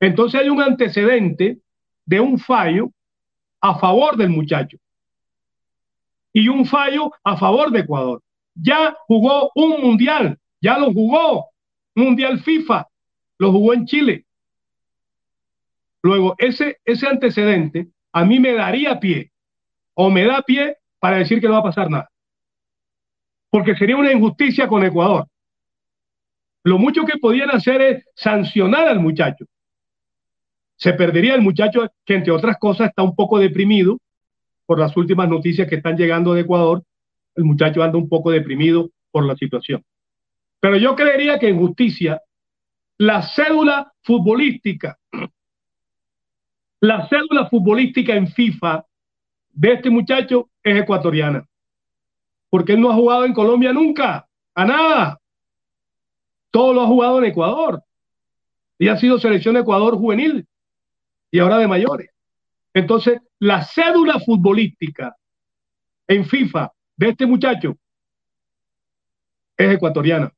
[0.00, 1.58] Entonces hay un antecedente
[2.06, 2.90] de un fallo
[3.60, 4.76] a favor del muchacho
[6.32, 8.22] y un fallo a favor de Ecuador.
[8.54, 11.50] Ya jugó un mundial, ya lo jugó,
[11.94, 12.86] mundial FIFA,
[13.38, 14.26] lo jugó en Chile.
[16.02, 19.32] Luego, ese, ese antecedente a mí me daría pie
[19.94, 22.10] o me da pie para decir que no va a pasar nada.
[23.48, 25.26] Porque sería una injusticia con Ecuador.
[26.64, 29.46] Lo mucho que podían hacer es sancionar al muchacho.
[30.84, 33.98] Se perdería el muchacho que, entre otras cosas, está un poco deprimido
[34.66, 36.82] por las últimas noticias que están llegando de Ecuador.
[37.34, 39.82] El muchacho anda un poco deprimido por la situación.
[40.60, 42.20] Pero yo creería que en justicia,
[42.98, 44.98] la cédula futbolística
[46.80, 48.84] la cédula futbolística en FIFA
[49.54, 51.48] de este muchacho es ecuatoriana.
[52.50, 55.18] Porque él no ha jugado en Colombia nunca, a nada.
[56.50, 57.82] Todo lo ha jugado en Ecuador.
[58.78, 60.46] Y ha sido selección de Ecuador juvenil
[61.34, 62.10] y ahora de mayores.
[62.72, 65.16] Entonces, la cédula futbolística
[66.06, 67.76] en FIFA de este muchacho
[69.56, 70.32] es ecuatoriana.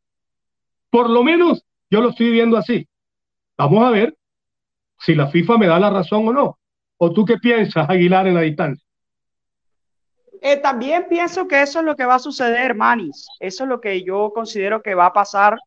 [0.88, 2.88] Por lo menos yo lo estoy viendo así.
[3.58, 4.16] Vamos a ver
[4.98, 6.58] si la FIFA me da la razón o no.
[6.96, 8.88] ¿O tú qué piensas, Aguilar, en la distancia?
[10.40, 13.26] Eh, también pienso que eso es lo que va a suceder, Manis.
[13.38, 15.58] Eso es lo que yo considero que va a pasar,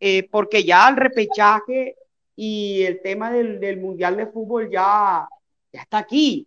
[0.00, 1.94] eh, porque ya el repechaje
[2.40, 5.28] y el tema del, Mundial de Fútbol ya,
[5.72, 6.46] ya está aquí.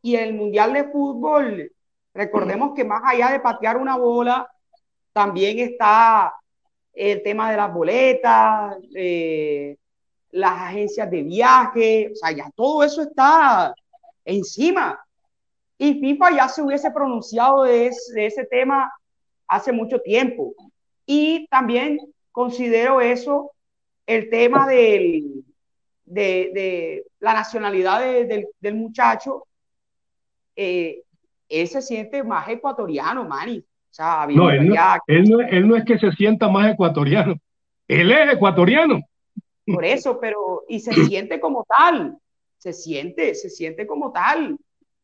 [0.00, 1.68] Y el Mundial de Fútbol,
[2.14, 4.48] recordemos que más allá de patear una bola,
[5.12, 6.32] también está
[6.92, 9.76] el tema de las boletas, eh,
[10.30, 13.74] las agencias de viaje, o sea, ya todo eso está
[14.24, 15.04] encima.
[15.76, 18.92] Y FIFA ya se hubiese pronunciado de, ese tema
[19.48, 20.54] hace mucho tiempo.
[21.04, 21.98] Y también
[22.30, 23.50] considero eso
[24.06, 25.44] el tema del,
[26.04, 29.46] de, la nacionalidad del, muchacho.
[30.56, 31.02] Eh,
[31.48, 33.58] él se siente más ecuatoriano, Manny.
[33.58, 37.34] O sea, no, él no, él no es que se sienta más ecuatoriano.
[37.86, 39.00] Él es ecuatoriano.
[39.66, 42.16] Por eso, pero, y se siente como tal,
[42.58, 44.56] se siente, se siente como tal.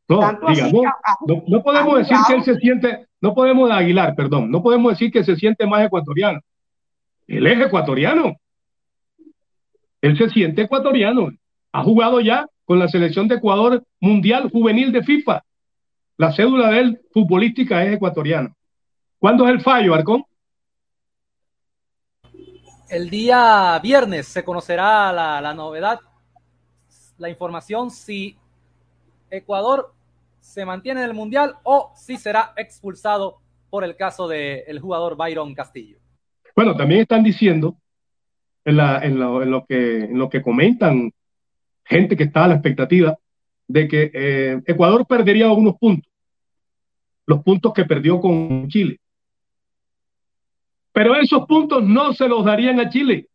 [0.08, 5.12] No, no, podemos decir que él se siente, no podemos, Aguilar, perdón, no podemos decir
[5.12, 6.40] que se siente más ecuatoriano.
[7.26, 8.36] Él es ecuatoriano.
[10.00, 11.30] Él se siente ecuatoriano.
[11.72, 15.42] Ha jugado ya con la selección de Ecuador mundial juvenil de FIFA.
[16.16, 18.54] La cédula de él futbolística es ecuatoriana.
[19.18, 20.24] ¿Cuándo es el fallo, Arcón?
[22.88, 26.00] El día viernes se conocerá la, novedad,
[27.18, 28.36] la información si
[29.30, 29.92] Ecuador
[30.40, 35.54] se mantiene en el Mundial o si será expulsado por el caso del jugador Byron
[35.54, 35.98] Castillo.
[36.56, 37.76] Bueno, también están diciendo
[38.68, 41.10] en, lo, que, comentan
[41.84, 43.16] gente que está a la expectativa
[43.66, 46.10] de que eh, Ecuador perdería unos puntos,
[47.26, 49.00] los puntos que perdió con Chile.
[50.92, 53.28] Pero esos puntos no se los darían a Chile.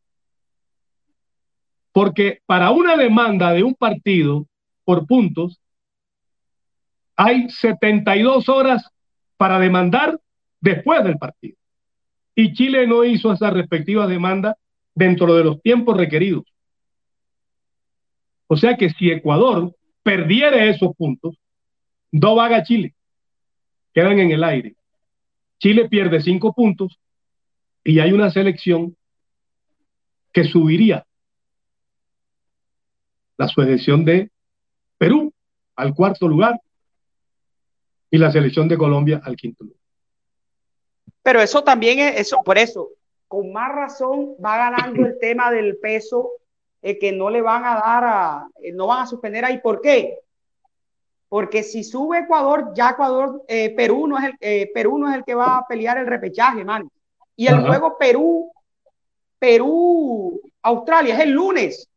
[1.91, 4.47] Porque para una demanda de un partido
[4.83, 5.59] por puntos,
[7.15, 8.89] hay 72 horas
[9.37, 10.19] para demandar
[10.59, 11.57] después del partido.
[12.35, 14.55] Y Chile no hizo esas respectivas demandas
[14.95, 16.43] dentro de los tiempos requeridos.
[18.47, 21.35] O sea que si Ecuador perdiera esos puntos,
[22.11, 22.93] no vaga Chile.
[23.93, 24.75] Quedan en el aire.
[25.59, 26.99] Chile pierde cinco puntos
[27.83, 28.95] y hay una selección
[30.31, 31.05] que subiría
[33.37, 34.29] la selección de
[34.97, 35.33] Perú
[35.75, 36.59] al cuarto lugar
[38.11, 39.79] y la selección de Colombia al quinto lugar.
[41.23, 42.89] Pero eso también es, eso, por eso,
[43.33, 46.33] con más razón va ganando el tema del peso
[46.83, 49.57] eh, que no le van a dar a, eh, no van a suspender ahí.
[49.57, 50.19] ¿Por qué?
[51.29, 55.23] Porque si sube Ecuador, ya Ecuador, eh, Perú, no es el, Perú no es el
[55.23, 56.87] que va a pelear el repechaje, man.
[57.35, 58.51] Y el juego Perú,
[59.39, 61.89] Perú, Australia es el lunes.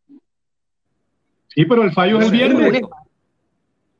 [1.49, 2.81] Sí, pero el fallo es el viernes.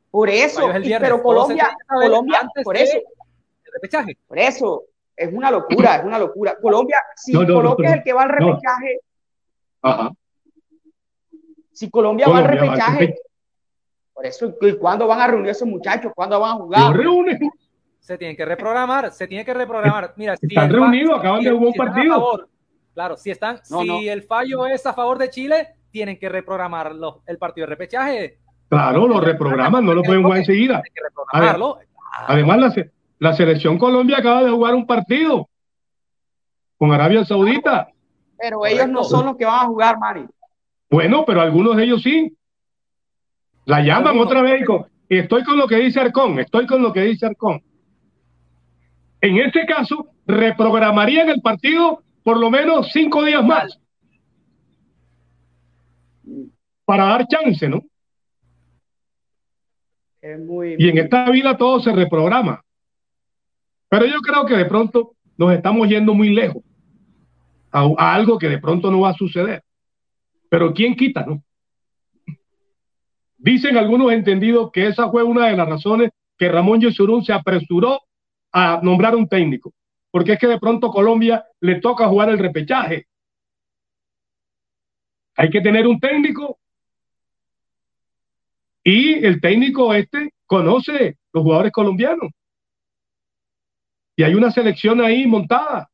[0.09, 2.97] Por eso, pero Colombia, Colombia, por eso.
[4.27, 4.85] Por eso,
[5.17, 6.55] es una locura, es una locura.
[6.61, 8.99] Colombia, si Colombia es el que va al repechaje,
[11.73, 13.15] si Colombia, va al repechaje,
[14.13, 16.11] por eso, ¿y cuándo van a reunir esos muchachos?
[16.15, 16.95] ¿Cuándo van a jugar?
[16.95, 17.39] reúnen
[18.07, 20.13] se tienen que reprogramar, se tiene que reprogramar.
[20.15, 22.49] Mira, están reunidos, acaban de jugar un partido.
[22.93, 26.93] claro, si están, si el fallo es a favor de Chile, tienen que reprogramar
[27.25, 28.37] el partido de repechaje.
[28.69, 30.81] Claro, lo reprograman, no lo pueden jugar enseguida.
[32.27, 32.87] Además, la,
[33.35, 35.49] selección Colombia acaba de jugar un partido
[36.77, 37.89] con Arabia Saudita.
[38.37, 40.25] Pero ellos no son los que van a jugar, Mari.
[40.89, 42.35] Bueno, pero algunos de ellos sí.
[43.65, 44.63] La llaman otra vez
[45.09, 47.61] y estoy con lo que dice Arcón, estoy con lo que dice Arcón.
[49.19, 53.79] En este caso, reprogramarían el partido por lo menos cinco días más.
[56.85, 57.83] para dar chance, ¿no?
[60.21, 62.63] Es muy, y en esta vida todo se reprograma.
[63.89, 66.63] Pero yo creo que de pronto nos estamos yendo muy lejos
[67.71, 69.63] a, algo que de pronto no va a suceder.
[70.49, 71.43] Pero ¿quién quita, no?
[73.37, 77.99] Dicen algunos entendidos que esa fue una de las razones que Ramón Yesurún se apresuró
[78.51, 79.73] a nombrar un técnico,
[80.11, 83.07] porque es que de pronto Colombia le toca jugar el repechaje.
[85.35, 86.57] Hay que tener un técnico
[88.83, 92.31] y el técnico este conoce los jugadores colombianos.
[94.17, 95.89] Y hay una selección ahí montada.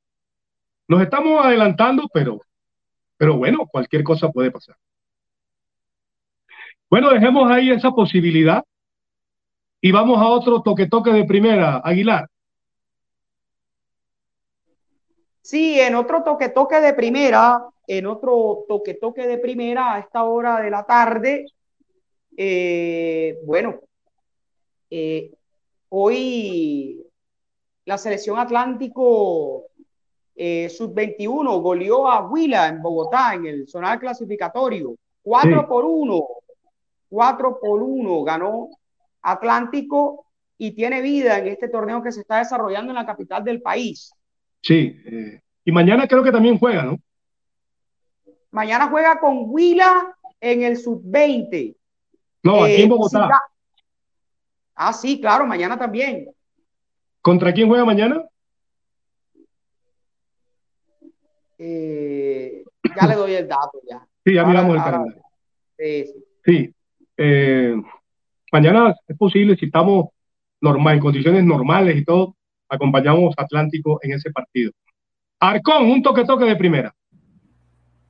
[0.87, 2.39] Nos estamos adelantando, pero,
[3.17, 4.77] pero bueno, cualquier cosa puede pasar.
[6.89, 8.63] Bueno, dejemos ahí esa posibilidad
[9.81, 12.29] y vamos a otro toque-toque de primera, Aguilar.
[15.41, 20.69] Sí, en otro toque-toque de primera, en otro toque-toque de primera a esta hora de
[20.71, 21.45] la tarde,
[22.37, 23.81] eh, bueno,
[24.89, 25.33] eh,
[25.89, 27.02] hoy
[27.85, 29.65] la selección Atlántico
[30.35, 34.95] eh, sub-21 goleó a Huila en Bogotá en el zonal clasificatorio.
[35.21, 35.65] 4 sí.
[35.67, 36.27] por 1.
[37.09, 38.69] 4 por 1 ganó
[39.21, 40.25] Atlántico
[40.57, 44.13] y tiene vida en este torneo que se está desarrollando en la capital del país.
[44.61, 46.97] Sí, eh, y mañana creo que también juega, ¿no?
[48.51, 51.75] Mañana juega con Huila en el sub-20.
[52.43, 53.27] No, aquí en Bogotá.
[53.27, 53.83] Sí,
[54.75, 56.32] ah, sí, claro, mañana también.
[57.23, 58.21] ¿Contra quién juega mañana?
[61.57, 62.65] Eh,
[62.99, 64.05] ya le doy el dato, ya.
[64.25, 65.23] Sí, ya miramos el calendario.
[65.77, 66.25] Sí, sí.
[66.43, 66.75] sí.
[67.15, 67.75] Eh,
[68.51, 70.07] mañana es posible, si estamos
[70.59, 72.35] normal, en condiciones normales y todo,
[72.67, 74.73] acompañamos a Atlántico en ese partido.
[75.39, 76.93] Arcón, un toque-toque de primera.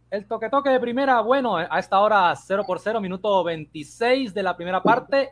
[0.10, 4.58] El toque-toque de primera, bueno, a esta hora 0 por 0, minuto 26 de la
[4.58, 5.30] primera parte.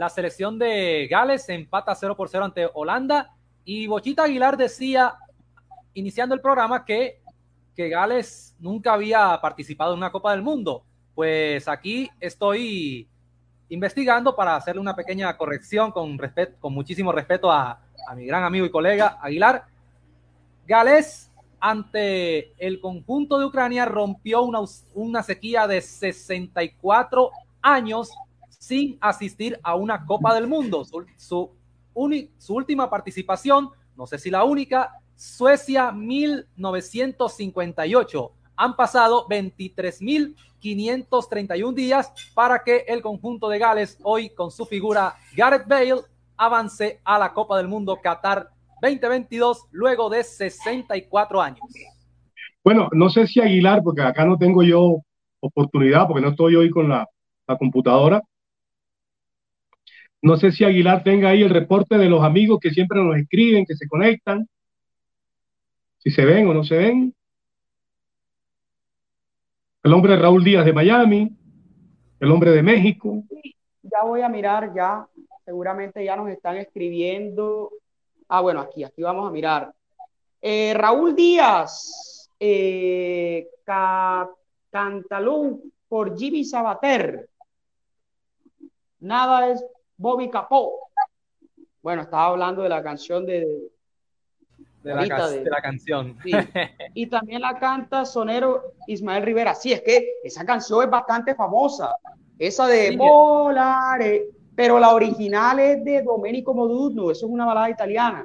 [0.00, 3.34] La selección de Gales empata 0 por 0 ante Holanda.
[3.66, 5.12] Y Bochita Aguilar decía,
[5.92, 7.20] iniciando el programa, que,
[7.76, 10.84] que Gales nunca había participado en una Copa del Mundo.
[11.14, 13.10] Pues aquí estoy
[13.68, 18.42] investigando para hacerle una pequeña corrección con, respeto, con muchísimo respeto a, a mi gran
[18.42, 19.66] amigo y colega Aguilar.
[20.66, 24.60] Gales ante el conjunto de Ucrania rompió una,
[24.94, 28.10] una sequía de 64 años
[28.60, 30.84] sin asistir a una Copa del Mundo.
[31.16, 31.50] Su,
[31.94, 38.32] última participación, no sé si la única, Suecia 1958.
[38.56, 45.66] Han pasado 23.531 días para que el conjunto de Gales, hoy con su figura Gareth
[45.66, 46.02] Bale,
[46.36, 48.50] avance a la Copa del Mundo Qatar
[48.82, 51.60] 2022 luego de 64 años.
[52.62, 54.98] Bueno, no sé si Aguilar, porque acá no tengo yo
[55.40, 57.08] oportunidad, porque no estoy hoy con la
[57.58, 58.22] computadora.
[60.22, 63.64] No sé si Aguilar tenga ahí el reporte de los amigos que siempre nos escriben,
[63.64, 64.46] que se conectan,
[65.98, 67.14] si se ven o no se ven.
[69.82, 71.30] El hombre Raúl Díaz de Miami,
[72.20, 73.24] el hombre de México.
[73.82, 75.06] Ya voy a mirar, ya,
[75.44, 77.70] seguramente ya nos están escribiendo.
[78.28, 79.72] Ah, bueno, aquí, aquí vamos a mirar.
[80.42, 83.48] Eh, Raúl Díaz, eh,
[84.70, 87.28] Cantalú por Jimmy Sabater.
[89.00, 89.64] Nada es
[90.00, 90.72] Bobby Capó.
[91.82, 93.46] Bueno, estaba hablando de la canción de.
[94.82, 96.16] De, la, de, de la, canción.
[96.22, 96.30] Sí.
[96.94, 99.54] Y también la canta sonero Ismael Rivera.
[99.54, 101.94] Sí, es que esa canción es bastante famosa.
[102.38, 102.96] Esa de sí.
[102.96, 104.28] Volare.
[104.56, 107.10] Pero la original es de Domenico Modugno.
[107.10, 108.24] Eso es una balada italiana.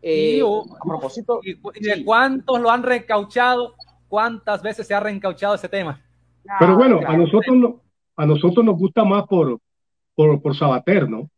[0.00, 1.40] Eh, a propósito.
[1.42, 2.04] ¿Y, y de sí.
[2.04, 3.74] cuántos lo han reencauchado?
[4.08, 6.02] ¿Cuántas veces se ha reencauchado ese tema?
[6.58, 7.74] Pero bueno, claro, a nosotros,
[8.16, 9.60] a nosotros nos gusta más por,
[10.20, 11.30] por, por Sabater, ¿no?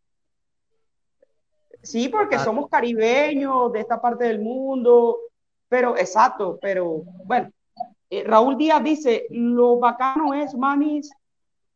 [1.82, 2.40] Sí, porque ah.
[2.40, 5.18] somos caribeños de esta parte del mundo,
[5.68, 7.48] pero exacto, pero bueno,
[8.10, 11.12] eh, Raúl Díaz dice, lo bacano es, manis,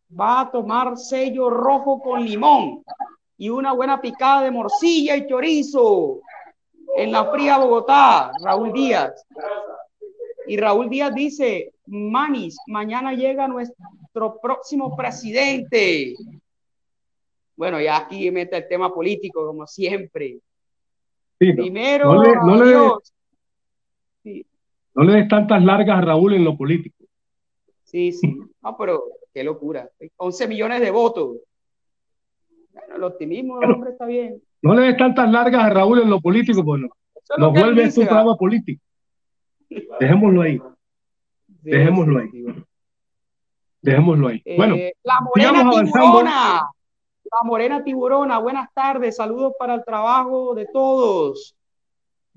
[0.09, 2.83] va a tomar sello rojo con limón
[3.39, 6.21] y una buena picada de morcilla y chorizo
[6.97, 9.25] en la fría Bogotá, Raúl Díaz.
[10.49, 16.17] Y Raúl Díaz dice, manis, mañana llega nuestro próximo presidente.
[17.57, 20.39] Bueno, ya aquí mete el tema político, como siempre.
[21.39, 21.53] Sí.
[21.53, 22.91] Primero, no le, no le,
[24.23, 24.47] sí.
[24.95, 27.05] no le des tantas largas a Raúl en lo político.
[27.85, 28.39] Sí, sí.
[28.63, 29.91] No, pero qué locura.
[30.17, 31.37] 11 millones de votos.
[32.73, 34.43] Bueno, el optimismo del hombre está bien.
[34.63, 36.89] No le des tantas largas a Raúl en lo político, pues no.
[37.39, 38.83] Nos vuelve dice, un programa político.
[40.01, 40.61] Dejémoslo ahí.
[41.47, 42.29] Dejémoslo ahí.
[43.83, 44.43] Dejémoslo ahí.
[44.45, 46.63] Eh, bueno, la morena tiburona.
[47.33, 51.57] La morena tiburona, buenas tardes, saludos para el trabajo de todos.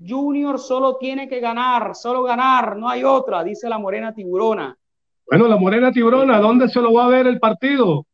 [0.04, 4.76] Junior solo tiene que ganar, solo ganar, no hay otra, dice la morena tiburona.
[5.26, 8.04] Bueno, la morena tiburona, ¿dónde se lo va a ver el partido?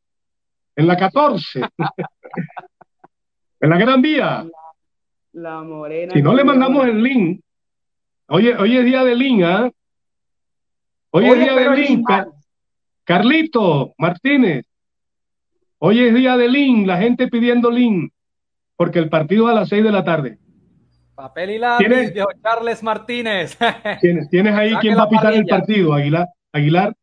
[0.74, 1.60] En la 14.
[3.60, 4.46] en la Gran Vía.
[5.32, 6.12] La, morena.
[6.12, 7.40] Si no le mandamos el link.
[8.28, 9.70] Oye, hoy es día de link, ¿ah?
[11.10, 12.06] Hoy es día de link.
[13.04, 14.66] Carlito Martínez.
[15.78, 18.12] Hoy es día de link, la gente pidiendo link,
[18.76, 20.38] porque el partido es a las 6 de la tarde.
[21.14, 23.58] Papel y lápiz, viejo Charles Martínez.
[24.00, 26.28] ¿Tienes, ¿Tienes ahí quién va a pitar el partido, Aguilar?
[26.52, 26.94] Aguilar.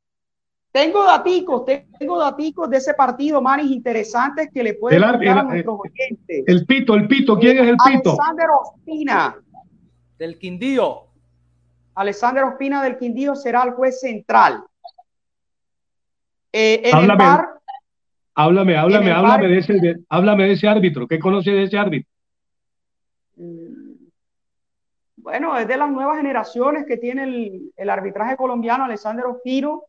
[0.72, 1.66] Tengo daticos,
[2.00, 6.44] tengo daticos de ese partido, manis, interesantes que le pueden dar a nuestros oyentes.
[6.48, 8.12] El pito, el pito, ¿quién es el pito?
[8.12, 9.36] Alexander Ospina.
[10.18, 11.08] Del Quindío.
[11.94, 14.64] Alexander Ospina del Quindío será el juez central.
[16.52, 17.53] Eh, en háblame, el bar,
[18.36, 21.08] háblame, háblame, háblame, de ese, háblame de ese árbitro.
[21.08, 22.10] ¿Qué conoce de ese árbitro?
[23.36, 23.94] Mm,
[25.18, 29.84] bueno, es de las nuevas generaciones que tiene el, el arbitraje colombiano, Alexander Ospino.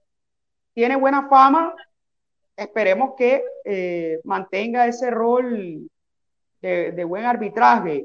[0.72, 1.74] Tiene buena fama.
[2.56, 5.88] Esperemos que eh, mantenga ese rol
[6.62, 8.04] de, de buen arbitraje.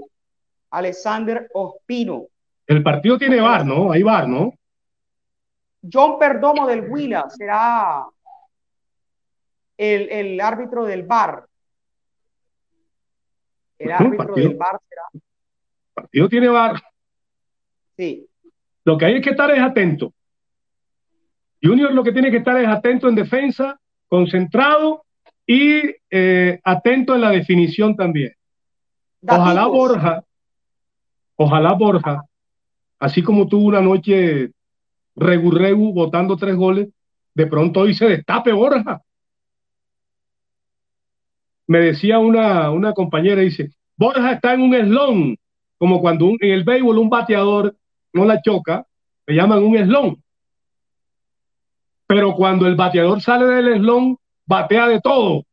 [0.71, 2.25] Alexander Ospino.
[2.67, 3.91] El partido tiene bar, ¿no?
[3.91, 4.53] Hay bar, ¿no?
[5.91, 8.05] John Perdomo del Huila será
[9.79, 11.45] el, el árbitro del bar.
[13.77, 15.23] El árbitro del bar será.
[15.93, 16.81] Partido tiene bar.
[17.95, 18.27] Sí.
[18.83, 20.13] Lo que hay es que estar es atento.
[21.63, 25.05] Junior lo que tiene que estar es atento en defensa, concentrado
[25.45, 28.33] y eh, atento en la definición también.
[29.25, 30.23] Ojalá Borja,
[31.37, 32.25] ojalá Borja,
[32.99, 34.51] así como tuvo una noche
[35.15, 36.89] regu votando tres goles,
[37.33, 39.01] de pronto hoy se destape Borja
[41.69, 45.37] me decía una, una compañera, dice, Borja está en un eslón,
[45.77, 47.75] como cuando en el béisbol un bateador
[48.11, 48.87] no la choca,
[49.27, 50.23] le llaman un eslón.
[52.07, 54.17] Pero cuando el bateador sale del eslón,
[54.47, 55.43] batea de todo.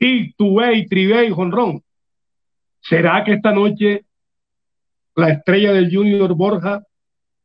[0.00, 1.80] Y y tribe y jonrón.
[2.80, 4.04] ¿Será que esta noche
[5.14, 6.82] la estrella del Junior Borja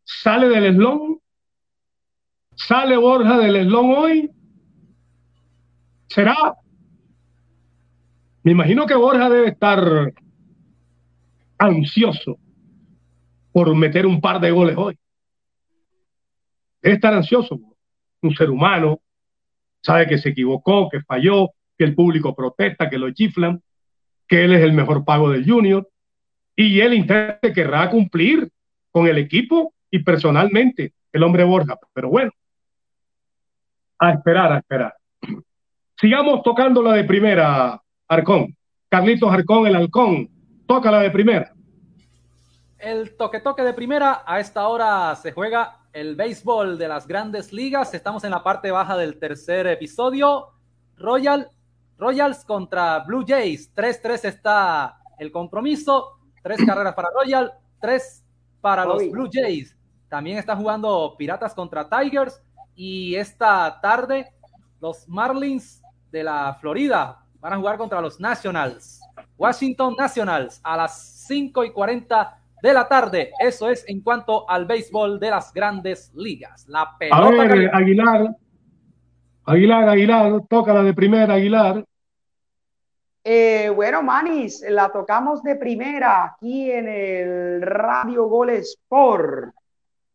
[0.04, 1.20] sale del eslón?
[2.56, 4.32] ¿Sale Borja del eslón hoy?
[6.08, 6.56] ¿Será?
[8.44, 10.14] Me imagino que Borja debe estar
[11.58, 12.38] ansioso
[13.52, 14.98] por meter un par de goles hoy.
[16.82, 17.60] Debe estar ansioso.
[18.22, 19.00] Un ser humano
[19.82, 23.62] sabe que se equivocó, que falló, que el público protesta, que lo chiflan,
[24.28, 25.88] que él es el mejor pago del Junior
[26.56, 28.50] y él intenta querrá cumplir
[28.92, 31.78] con el equipo y personalmente el hombre Borja.
[31.94, 32.32] Pero bueno,
[34.00, 34.96] a esperar, a esperar.
[36.00, 37.82] Sigamos tocando la de primera,
[38.12, 38.54] Arcón.
[38.90, 40.30] Carlitos Arcón, el halcón.
[40.68, 41.54] Toca la de primera.
[42.78, 44.24] El toque toque de primera.
[44.26, 47.94] A esta hora se juega el béisbol de las grandes ligas.
[47.94, 50.50] Estamos en la parte baja del tercer episodio.
[50.98, 51.50] Royal,
[51.98, 53.74] Royals contra Blue Jays.
[53.74, 56.18] 3-3 está el compromiso.
[56.44, 58.26] Tres carreras para Royal, tres
[58.60, 59.74] para los Blue Jays.
[60.10, 62.42] También está jugando Piratas contra Tigers.
[62.76, 64.34] Y esta tarde,
[64.82, 65.82] los Marlins
[66.12, 69.02] de la Florida van a jugar contra los Nationals.
[69.38, 73.32] Washington Nationals a las 5 y 40 de la tarde.
[73.40, 76.68] Eso es en cuanto al béisbol de las grandes ligas.
[76.68, 77.28] La pelota.
[77.28, 78.36] A ver, Aguilar.
[79.44, 81.84] Aguilar, Aguilar, toca la de primera, Aguilar.
[83.24, 89.54] Eh, bueno, Manis, la tocamos de primera aquí en el Radio Gol Sport.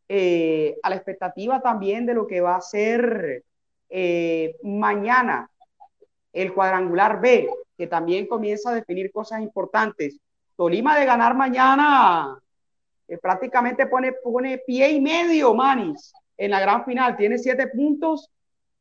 [0.09, 3.43] Eh, a la expectativa también de lo que va a ser
[3.89, 5.51] eh, mañana
[6.37, 10.19] el cuadrangular B, que también comienza a definir cosas importantes.
[10.55, 12.39] Tolima de ganar mañana
[13.09, 17.17] eh, prácticamente pone, pone pie y medio, Manis, en la gran final.
[17.17, 18.31] Tiene siete puntos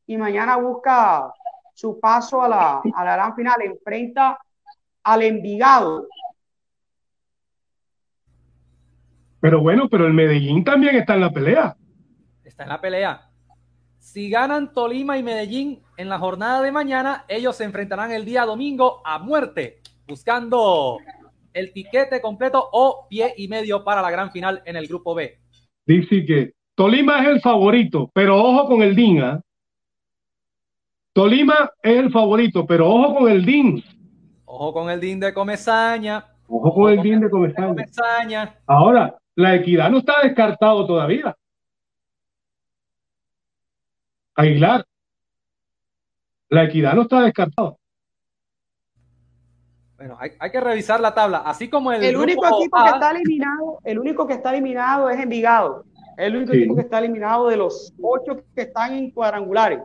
[0.06, 1.32] y mañana busca
[1.72, 3.56] su paso a la, a la gran final.
[3.62, 4.38] Enfrenta
[5.02, 6.08] al Envigado.
[9.40, 11.74] Pero bueno, pero el Medellín también está en la pelea.
[12.44, 13.30] Está en la pelea.
[14.06, 18.46] Si ganan Tolima y Medellín en la jornada de mañana, ellos se enfrentarán el día
[18.46, 20.98] domingo a muerte, buscando
[21.52, 25.40] el tiquete completo o pie y medio para la gran final en el grupo B.
[25.84, 29.22] Dice que Tolima es el favorito, pero ojo con el DIN.
[29.22, 29.42] ¿ah?
[31.12, 33.82] Tolima es el favorito, pero ojo con el DIN.
[34.44, 36.24] Ojo con el DIN de Comezaña.
[36.46, 38.54] Ojo con el DIN de Comezaña.
[38.68, 41.36] Ahora, la equidad no está descartado todavía.
[44.36, 44.84] Aguilar.
[46.48, 47.78] La equidad no está descartado.
[49.96, 51.38] Bueno, hay, hay, que revisar la tabla.
[51.38, 52.04] Así como el.
[52.04, 55.84] El único equipo que está eliminado, el único que está eliminado es Envigado.
[56.16, 56.58] El único sí.
[56.58, 59.80] equipo que está eliminado de los ocho que están en cuadrangulares.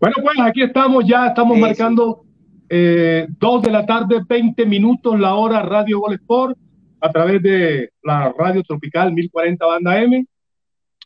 [0.00, 2.24] Bueno, pues aquí estamos, ya estamos sí, marcando
[2.68, 6.58] eh, dos de la tarde, 20 minutos la hora Radio Gol Sport,
[7.00, 10.26] a través de la Radio Tropical 1040 Banda M,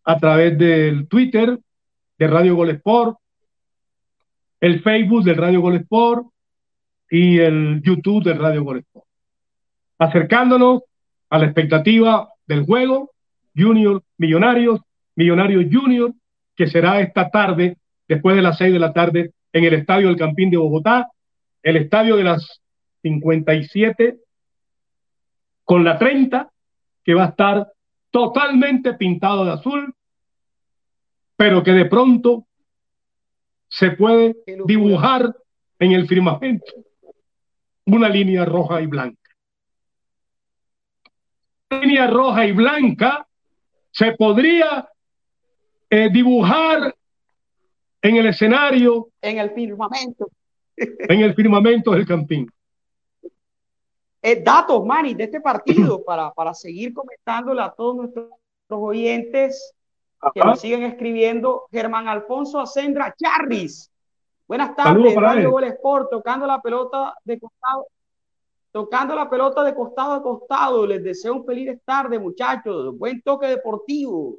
[0.07, 1.59] a través del Twitter
[2.17, 3.19] de Radio Gol Sport,
[4.61, 6.27] el Facebook del Radio Gol Sport
[7.11, 9.07] y el YouTube del Radio Gol Sport.
[9.99, 10.83] Acercándonos
[11.29, 13.11] a la expectativa del juego
[13.57, 14.81] Junior Millonarios,
[15.17, 16.13] Millonarios Junior,
[16.55, 17.77] que será esta tarde,
[18.07, 21.09] después de las seis de la tarde, en el Estadio del Campín de Bogotá,
[21.63, 22.61] el estadio de las
[23.03, 24.19] 57
[25.65, 26.49] con la 30,
[27.03, 27.67] que va a estar
[28.17, 29.95] totalmente pintado de azul,
[31.37, 32.47] pero que de pronto
[33.69, 35.37] se puede dibujar
[35.79, 36.73] en el firmamento
[37.85, 39.31] una línea roja y blanca.
[41.69, 43.29] Línea roja y blanca
[43.91, 44.89] se podría
[45.91, 46.95] eh, dibujar
[48.01, 49.11] en el escenario.
[49.21, 50.31] En el firmamento.
[50.75, 52.51] En el firmamento del Campín.
[54.23, 58.31] Eh, datos, Manny, de este partido para, para seguir comentándole a todos nuestros
[58.69, 59.75] oyentes
[60.35, 61.67] que nos siguen escribiendo.
[61.71, 63.91] Germán Alfonso Ascendra Charris.
[64.47, 67.87] Buenas tardes, Radio Gol Sport, tocando la pelota de costado,
[68.71, 70.87] tocando la pelota de costado a costado.
[70.87, 72.97] Les deseo un feliz tarde, muchachos.
[72.97, 74.37] Buen toque deportivo.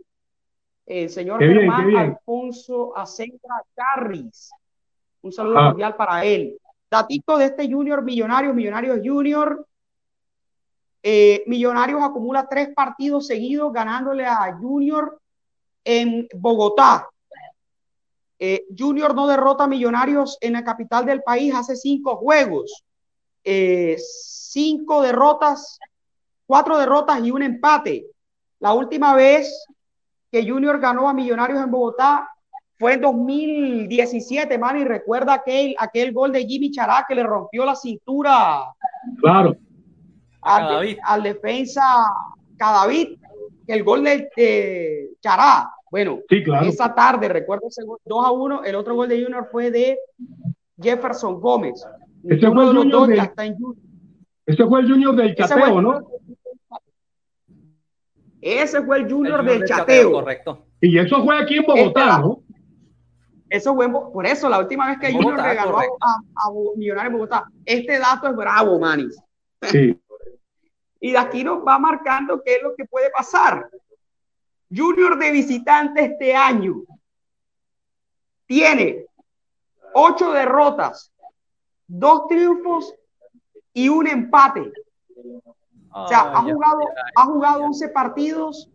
[0.86, 4.50] El señor qué Germán bien, Alfonso Ascendra Charris.
[5.22, 5.70] Un saludo ah.
[5.70, 6.58] cordial para él.
[6.90, 9.68] Datito de este Junior Millonarios, Millonarios Junior.
[11.04, 15.20] Eh, Millonarios acumula tres partidos seguidos ganándole a Junior
[15.84, 17.08] en Bogotá.
[18.40, 22.84] Eh, Junior no derrota a Millonarios en la capital del país hace cinco juegos.
[23.44, 25.80] Eh, cinco derrotas,
[26.46, 28.06] cuatro derrotas y un empate.
[28.60, 29.66] La última vez
[30.32, 32.30] que Junior ganó a Millonarios en Bogotá
[32.80, 37.66] fue en 2017, man, y recuerda aquel, aquel gol de Jimmy Chará que le rompió
[37.66, 38.66] la cintura.
[39.20, 39.56] Claro.
[40.42, 41.82] Al, al defensa
[42.56, 43.18] Cadavid,
[43.66, 45.72] el gol de, de Chará.
[45.90, 46.68] Bueno, sí, claro.
[46.68, 49.98] esa tarde, recuerdo ese gol 2 a 1, el otro gol de Junior fue de
[50.80, 51.84] Jefferson Gómez.
[52.24, 53.20] Ese fue, el junior del,
[54.46, 56.08] ese fue el Junior del Chateo, ¿no?
[58.42, 59.86] Ese fue el Junior, el junior del, del chateo.
[59.86, 60.12] chateo.
[60.12, 60.66] Correcto.
[60.82, 62.44] Y eso fue aquí en Bogotá, ¿no?
[63.50, 67.46] Eso fue por eso, la última vez que Bogotá, Junior regaló a, a, Millonarios Bogotá.
[67.66, 69.18] Este dato es bravo, Manis.
[69.62, 70.00] Sí.
[71.00, 73.70] y de aquí nos va marcando qué es lo que puede pasar.
[74.70, 76.84] Junior de visitante este año
[78.46, 79.06] tiene
[79.94, 81.12] ocho derrotas,
[81.88, 82.94] dos triunfos
[83.74, 84.72] y un empate.
[85.94, 86.80] O sea, ha jugado,
[87.16, 88.70] ha jugado 11 partidos,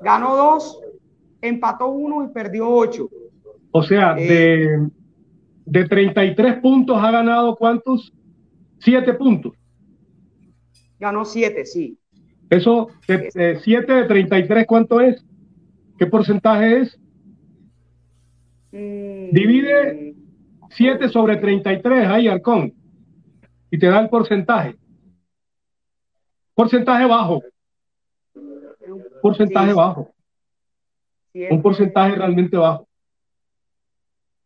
[0.00, 0.80] ganó dos,
[1.40, 3.08] empató uno y perdió ocho.
[3.72, 4.28] O sea, eh,
[5.66, 8.12] de, de 33 puntos ha ganado cuántos?
[8.78, 9.52] Siete puntos.
[11.00, 11.98] Ganó siete, sí.
[12.48, 15.24] Eso, 7 de, de, de 33, ¿cuánto es?
[15.98, 16.98] ¿Qué porcentaje es?
[18.72, 19.30] Mm.
[19.32, 20.14] Divide
[20.70, 22.74] 7 sobre 33 ahí, Arcón,
[23.70, 24.76] y te da el porcentaje.
[26.54, 27.42] Porcentaje bajo.
[29.22, 29.76] Porcentaje sí.
[29.76, 30.10] bajo.
[31.32, 31.54] Siete.
[31.54, 32.86] Un porcentaje realmente bajo.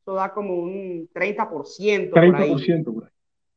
[0.07, 2.13] Eso da como un 30%.
[2.13, 3.11] 30% por ahí.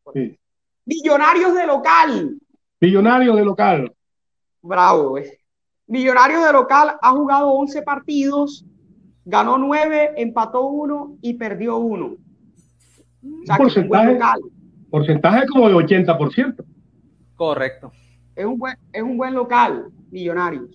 [0.03, 0.29] Por ahí.
[0.29, 0.39] Sí.
[0.83, 2.39] Millonarios de local.
[2.81, 3.93] Millonarios de local.
[4.59, 5.25] Bravo, güey.
[5.85, 8.65] Millonarios de local ha jugado 11 partidos,
[9.25, 12.05] ganó 9, empató 1 y perdió 1.
[12.07, 12.17] O
[13.45, 14.17] sea, porcentaje,
[14.89, 16.65] porcentaje como de 80%.
[17.35, 17.91] Correcto.
[18.35, 20.71] Es un buen, es un buen local, Millonarios.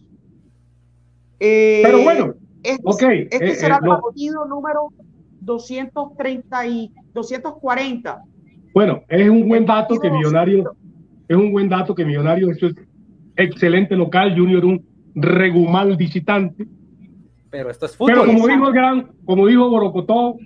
[1.40, 4.54] Eh, Pero bueno, este, okay, este eh, será eh, el partido no.
[4.54, 4.92] número
[5.44, 8.22] 230 y 240.
[8.72, 10.66] Bueno, es un buen dato que Millonarios
[11.28, 12.74] es un buen dato que Millonarios eso es
[13.36, 14.84] excelente local, Junior un
[15.14, 16.66] regumal visitante.
[17.50, 18.12] Pero esto es fútbol.
[18.12, 20.36] Pero como dijo el gran, como dijo Borocotó,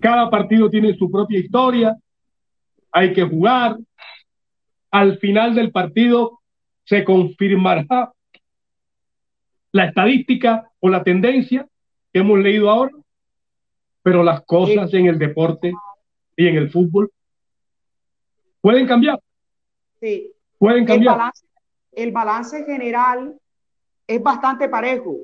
[0.00, 1.96] cada partido tiene su propia historia,
[2.92, 3.78] hay que jugar.
[4.90, 6.40] Al final del partido
[6.84, 8.12] se confirmará
[9.72, 11.66] la estadística o la tendencia
[12.12, 12.90] que hemos leído ahora,
[14.02, 15.72] pero las cosas en el deporte
[16.36, 17.10] y en el fútbol
[18.60, 19.20] pueden cambiar.
[20.00, 20.32] Sí.
[20.58, 21.14] Pueden cambiar.
[21.14, 21.46] El balance,
[21.92, 23.38] el balance general
[24.06, 25.18] es bastante parejo.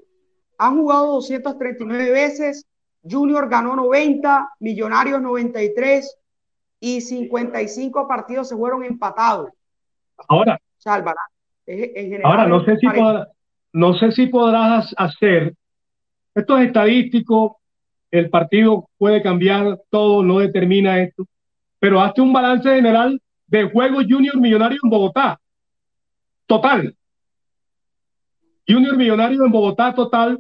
[0.59, 2.67] Han jugado 239 veces,
[3.03, 6.19] Junior ganó 90, Millonarios 93
[6.81, 9.51] y 55 partidos se fueron empatados.
[10.29, 10.59] Ahora,
[12.25, 12.87] ahora no sé si
[13.73, 15.55] no sé si podrás hacer
[16.35, 17.61] esto es estadístico,
[18.11, 21.27] el partido puede cambiar todo, no determina esto,
[21.79, 25.41] pero hazte un balance general de juego Junior Millonario en Bogotá.
[26.47, 26.95] Total.
[28.67, 30.39] Junior Millonario en Bogotá total,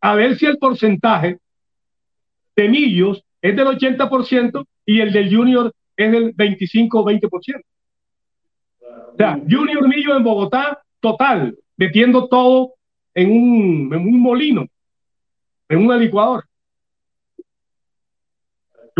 [0.00, 1.38] a ver si el porcentaje
[2.56, 7.62] de Millos es del 80% y el del Junior es del 25 o 20%.
[9.12, 12.74] O sea, Junior Millo en Bogotá total, metiendo todo
[13.14, 14.66] en un, en un molino,
[15.68, 16.44] en una licuadora.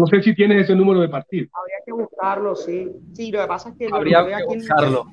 [0.01, 1.51] No sé si tienes ese número de partidos.
[1.53, 2.91] Habría que buscarlo, sí.
[3.13, 5.05] Sí, lo que pasa es que habría que buscarlo.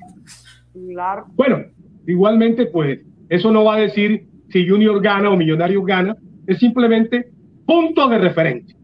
[1.34, 1.64] Bueno,
[2.06, 6.16] igualmente, pues, eso no va a decir si Junior gana o Millonarios gana,
[6.46, 7.30] es simplemente
[7.66, 8.74] puntos de referencia.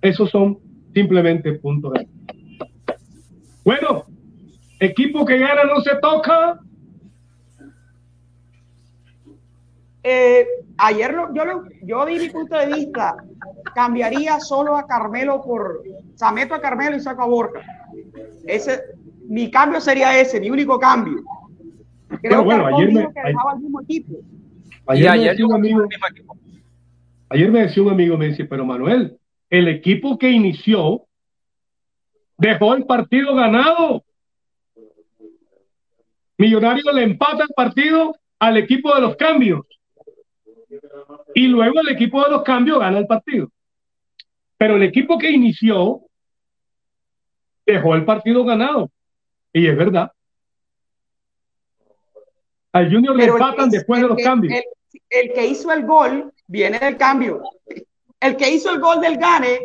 [0.00, 0.60] Esos son
[0.94, 2.66] simplemente puntos de referencia.
[3.64, 4.04] Bueno,
[4.78, 6.60] equipo que gana no se toca.
[10.04, 10.46] Eh,
[10.78, 13.16] ayer yo, yo di mi punto de vista,
[13.74, 15.82] cambiaría solo a Carmelo por,
[16.14, 17.60] o sea, meto a Carmelo y saco a Borja.
[18.46, 18.80] Ese,
[19.28, 21.22] mi cambio sería ese, mi único cambio.
[22.22, 24.14] Creo bueno, que ayer me, que dejaba el mismo equipo.
[24.86, 25.84] Ayer, me decía un amigo,
[27.28, 29.18] ayer me decía un amigo, me dice, pero Manuel,
[29.48, 31.06] el equipo que inició
[32.36, 34.02] dejó el partido ganado.
[36.38, 39.66] Millonario le empata el partido al equipo de los cambios.
[41.34, 43.50] Y luego el equipo de los cambios gana el partido.
[44.60, 46.02] Pero el equipo que inició
[47.64, 48.90] dejó el partido ganado.
[49.54, 50.12] Y es verdad.
[52.70, 54.62] Al Junior le empatan después de los cambios.
[55.08, 57.40] El, que hizo el gol viene del cambio.
[58.20, 59.60] El que hizo el gol del gane,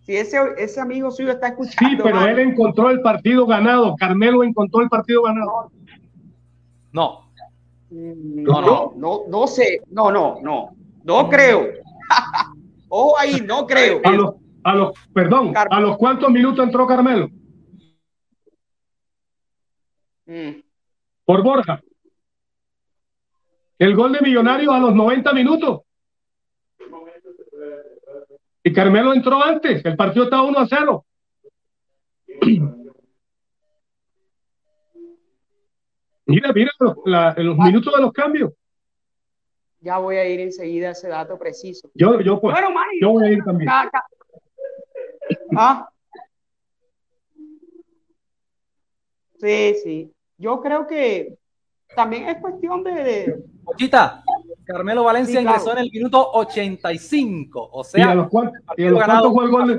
[0.00, 1.88] si ese, ese amigo suyo está escuchando.
[1.88, 3.94] Sí, pero él encontró el partido ganado.
[3.94, 5.70] Carmelo encontró el partido ganado.
[6.90, 7.30] No.
[7.88, 9.80] No, no, no, no sé.
[9.90, 10.74] No, no, no.
[11.04, 11.68] No creo.
[12.94, 14.02] Ojo ahí, no creo.
[14.04, 14.34] A los,
[14.64, 17.30] a los, perdón, ¿a los cuántos minutos entró Carmelo?
[20.26, 20.60] Mm.
[21.24, 21.80] Por Borja.
[23.78, 25.80] El gol de Millonarios a los 90 minutos.
[28.62, 29.82] Y Carmelo entró antes.
[29.86, 31.06] El partido estaba 1 a 0.
[36.26, 38.52] Mira, mira los, minutos de los cambios.
[39.82, 41.90] Ya voy a ir enseguida a ese dato preciso.
[41.94, 42.56] Yo, yo, pues,
[43.00, 43.68] yo voy a ir también.
[45.56, 45.88] ¿Ah?
[49.40, 50.12] Sí, sí.
[50.38, 51.36] Yo creo que
[51.96, 53.42] también es cuestión de.
[53.64, 54.22] Pochita,
[54.64, 57.70] Carmelo Valencia ingresó en el minuto 85.
[57.72, 58.84] O sea, ¿y a los cuántos, fue
[59.44, 59.78] el gol de,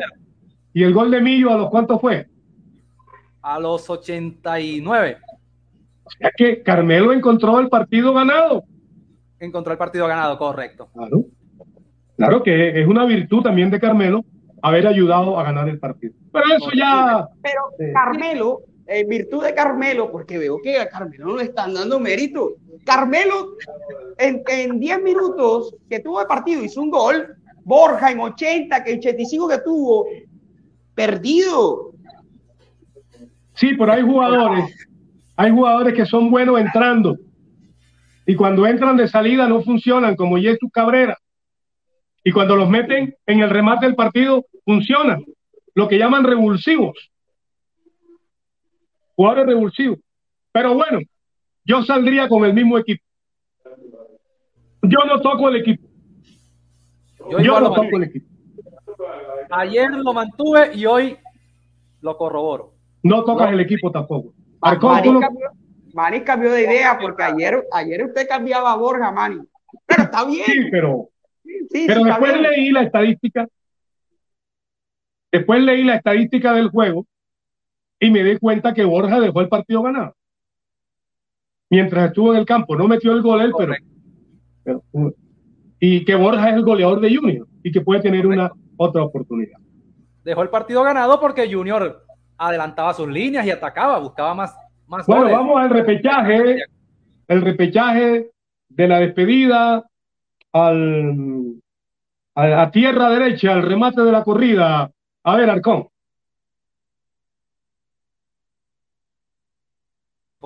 [0.74, 2.28] ¿y el gol de Millo a los cuántos fue?
[3.42, 5.18] A los 89.
[6.04, 8.66] O sea que Carmelo encontró el partido ganado.
[9.44, 10.90] Encontró el partido ganado, correcto.
[10.94, 11.26] Claro.
[12.16, 14.24] Claro que es una virtud también de Carmelo
[14.62, 16.14] haber ayudado a ganar el partido.
[16.32, 17.28] Pero eso ya.
[17.42, 22.00] Pero Carmelo, en virtud de Carmelo, porque veo que a Carmelo no le están dando
[22.00, 22.54] mérito.
[22.86, 23.58] Carmelo,
[24.18, 27.36] en 10 minutos que tuvo el partido, hizo un gol.
[27.66, 30.06] Borja en 80, que 85 que tuvo,
[30.94, 31.92] perdido.
[33.54, 34.74] Sí, pero hay jugadores
[35.36, 37.18] hay jugadores que son buenos entrando
[38.26, 41.18] y cuando entran de salida no funcionan, como Jesús Cabrera.
[42.24, 45.24] Y cuando los meten en el remate del partido, funcionan.
[45.76, 47.12] Lo que llaman revulsivos.
[49.16, 50.00] Jugadores revulsivos.
[50.52, 51.00] Pero bueno,
[51.66, 53.04] yo saldría con el mismo equipo.
[54.84, 55.88] Yo no toco el equipo.
[57.42, 58.28] Yo, no toco el equipo.
[59.50, 61.18] Ayer lo mantuve y hoy
[62.02, 62.74] lo corroboro.
[63.02, 64.34] No tocas el equipo tampoco.
[65.94, 69.40] Mani, cambió, de idea porque ayer, ayer usted cambiaba a Borja, Mani.
[69.86, 70.46] Pero está bien.
[70.46, 71.10] Sí, pero,
[71.88, 73.48] pero después leí la estadística.
[75.32, 77.06] Después leí la estadística del juego
[78.00, 80.16] y me di cuenta que Borja dejó el partido ganado.
[81.70, 84.84] Mientras estuvo en el campo, no metió el gol él, pero,
[85.80, 89.58] y que Borja es el goleador de Junior y que puede tener una otra oportunidad.
[90.24, 92.06] Dejó el partido ganado porque Junior
[92.38, 94.56] adelantaba sus líneas y atacaba, buscaba más.
[94.94, 96.64] Más bueno, vamos al repechaje,
[97.28, 98.32] el repechaje
[98.70, 99.84] de la despedida
[100.52, 101.62] al,
[102.36, 104.92] a, tierra derecha, al remate de la corrida.
[105.24, 105.88] A ver, Arcón.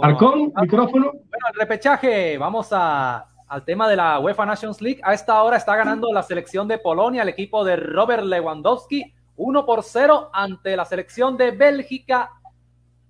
[0.01, 1.11] Arcón, micrófono.
[1.11, 4.99] Bueno, el repechaje, vamos a al tema de la UEFA Nations League.
[5.03, 9.65] A esta hora está ganando la selección de Polonia, el equipo de Robert Lewandowski, 1
[9.65, 12.31] por 0 ante la selección de Bélgica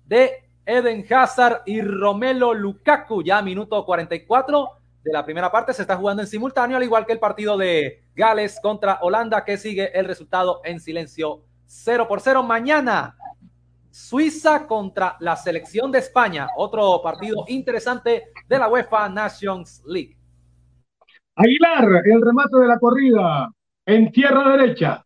[0.06, 3.22] de Eden Hazard y Romelo Lukaku.
[3.22, 4.68] Ya minuto 44
[5.02, 8.04] de la primera parte se está jugando en simultáneo, al igual que el partido de
[8.14, 12.42] Gales contra Holanda, que sigue el resultado en silencio 0 por 0.
[12.42, 13.16] Mañana,
[13.90, 20.16] Suiza contra la selección de España, otro partido interesante de la UEFA Nations League.
[21.34, 23.48] Aguilar, el remate de la corrida
[23.86, 25.02] en tierra derecha.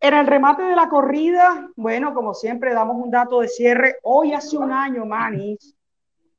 [0.00, 1.70] Era el remate de la corrida.
[1.74, 3.96] Bueno, como siempre, damos un dato de cierre.
[4.02, 5.74] Hoy hace un año, Manis,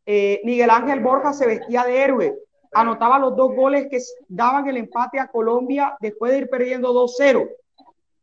[0.05, 2.35] eh, Miguel Ángel Borja se vestía de héroe.
[2.73, 7.49] Anotaba los dos goles que daban el empate a Colombia después de ir perdiendo 2-0.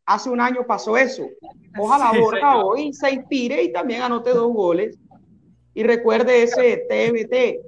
[0.06, 1.26] Hace un año pasó eso.
[1.78, 4.96] Ojalá Borja hoy se inspire y también anote dos goles.
[5.72, 7.66] Y recuerde ese TBT.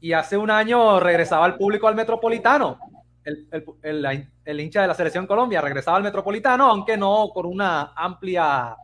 [0.00, 2.78] Y hace un año regresaba al público al Metropolitano
[3.24, 8.76] el, hincha de la selección Colombia regresaba al Metropolitano, aunque no con una amplia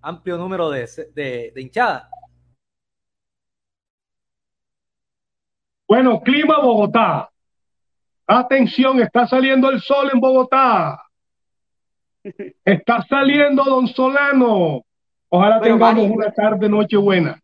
[0.00, 2.08] amplio número de, de, de hinchada.
[5.86, 7.30] Bueno, clima Bogotá.
[8.26, 11.02] Atención, está saliendo el sol en Bogotá.
[12.64, 14.82] Está saliendo Don Solano.
[15.30, 17.40] Ojalá tengamos una tarde, noche buena.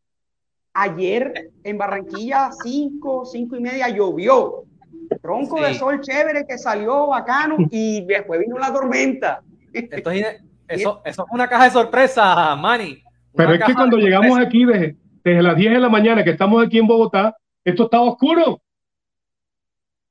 [0.74, 4.64] Ayer en Barranquilla, cinco, cinco y media llovió.
[5.20, 9.42] Tronco de sol chévere que salió bacano y después vino la tormenta.
[10.68, 13.02] eso, es una caja de sorpresa, Manny.
[13.34, 16.64] Pero es que cuando llegamos aquí desde, desde las 10 de la mañana, que estamos
[16.64, 18.60] aquí en Bogotá, esto estaba oscuro.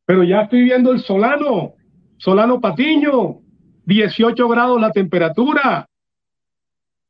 [0.05, 1.73] Pero ya estoy viendo el Solano,
[2.17, 3.39] Solano Patiño,
[3.85, 5.87] 18 grados la temperatura.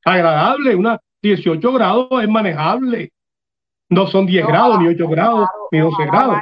[0.05, 3.11] Agradable, una 18 grados es manejable.
[3.89, 6.37] No son 10 grados, ni 8 grados, ni 12 grados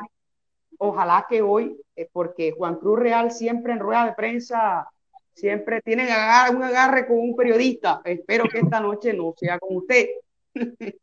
[0.82, 4.88] ojalá que hoy, eh, porque Juan Cruz Real siempre en rueda de prensa,
[5.34, 6.06] siempre tiene
[6.52, 8.02] un agarre con un periodista.
[8.04, 10.08] Espero que esta noche no sea con usted.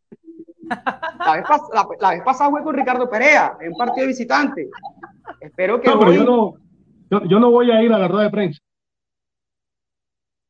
[0.70, 4.68] La vez, pasada fue con Ricardo Perea, en un partido de visitante.
[5.40, 6.54] Espero que no,
[7.24, 8.60] yo, no, voy a ir a la rueda de prensa.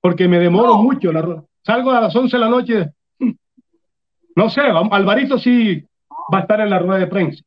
[0.01, 1.13] Porque me demoro mucho.
[1.13, 2.91] La, salgo a las 11 de la noche.
[4.35, 5.87] No sé, Alvarito sí
[6.35, 7.45] va a estar en la rueda de prensa.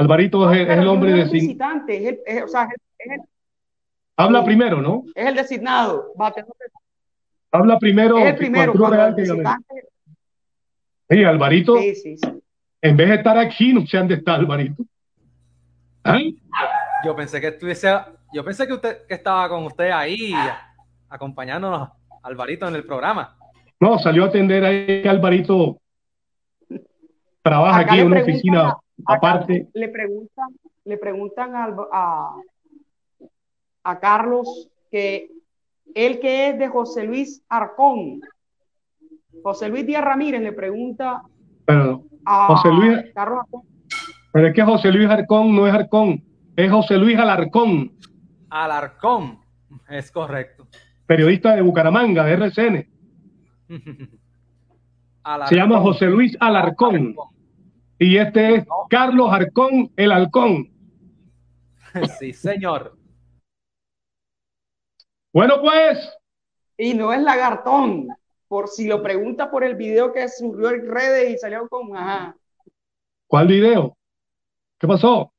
[0.00, 2.54] Alvarito es, el hombre de visitante, es
[4.16, 5.04] Habla primero, ¿no?
[5.14, 6.14] Es el designado.
[7.52, 8.18] Habla primero.
[8.18, 8.72] Es el primero.
[11.10, 11.76] Sí, Alvarito.
[11.76, 12.42] Sí, sí, sí.
[12.80, 14.82] En vez de estar aquí, no sé dónde está Alvarito.
[17.04, 17.94] Yo pensé que estuviese,
[18.32, 20.32] yo pensé que usted que estaba con usted ahí
[21.10, 21.90] acompañándonos
[22.22, 23.36] Alvarito en el programa.
[23.78, 25.78] No, salió a atender ahí Alvarito.
[27.42, 28.76] Trabaja aquí en una oficina
[29.06, 29.68] Aparte.
[29.74, 30.48] Le preguntan,
[30.84, 32.34] le preguntan a,
[33.84, 35.30] a Carlos que
[35.94, 38.20] él que es de José Luis Arcón.
[39.42, 41.22] José Luis Díaz Ramírez le pregunta
[41.64, 43.62] pero, a José Luis, Carlos Arcón.
[44.32, 46.22] Pero es que José Luis Arcón no es Arcón,
[46.56, 47.92] es José Luis Alarcón.
[48.50, 49.40] Alarcón,
[49.88, 50.66] es correcto.
[51.06, 52.88] Periodista de Bucaramanga, de RCN.
[55.48, 57.14] Se llama José Luis Alarcón.
[58.02, 60.70] Y este es Carlos Arcón, el halcón.
[62.18, 62.96] Sí, señor.
[65.34, 66.10] Bueno, pues.
[66.78, 68.08] Y no es lagartón,
[68.48, 71.94] por si lo pregunta por el video que subió en redes y salió con.
[71.94, 72.34] Ajá.
[73.26, 73.98] ¿Cuál video?
[74.78, 75.34] ¿Qué pasó?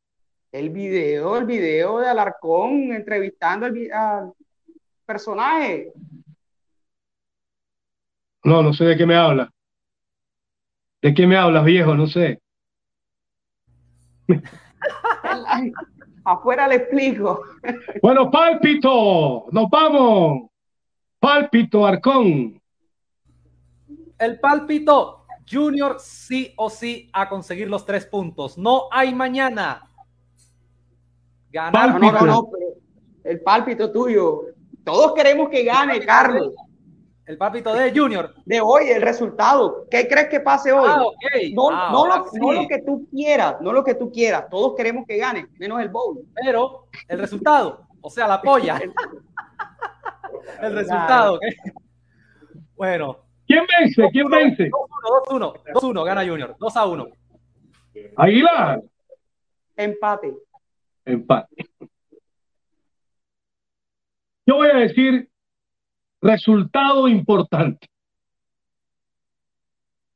[0.52, 4.34] El video, el video de Alarcón entrevistando al,
[5.04, 5.92] personaje.
[8.44, 9.52] No, no sé de qué me habla.
[11.02, 11.96] ¿De qué me hablas, viejo?
[11.96, 12.40] No sé.
[16.24, 17.44] Afuera le explico.
[18.02, 20.50] Bueno, pálpito, nos vamos.
[21.20, 22.62] Pálpito, Arcón.
[24.18, 28.58] El pálpito, Junior sí o sí a conseguir los tres puntos.
[28.58, 29.84] No hay mañana.
[31.52, 32.00] Ganar.
[32.00, 32.50] No, no, no,
[33.24, 34.42] el pálpito tuyo.
[34.84, 36.54] Todos queremos que gane, Carlos.
[37.32, 38.36] El papito de Junior.
[38.44, 39.88] De hoy, el resultado.
[39.90, 40.90] ¿Qué crees que pase hoy?
[40.92, 41.02] Ah,
[41.54, 44.50] no, ah, no, lo, que tú quieras, no lo que tú quieras.
[44.50, 46.26] Todos queremos que gane, menos el bowl.
[46.36, 48.82] Pero el resultado, o sea, la polla.
[50.62, 51.40] el resultado.
[52.76, 53.20] Bueno.
[53.48, 54.10] ¿Quién vence?
[54.12, 54.70] ¿Quién vence?
[54.70, 55.74] 2-1, 2-1.
[55.74, 56.58] 2-1, gana Junior.
[56.60, 57.08] 2 a 1.
[58.18, 58.82] Aguilar.
[59.78, 60.36] Empate.
[61.06, 61.70] Empate.
[64.46, 65.31] Yo voy a decir
[66.22, 67.88] resultado importante.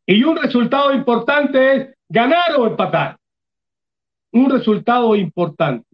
[0.05, 3.17] Y un resultado importante es ganar o empatar.
[4.31, 5.87] un resultado importante.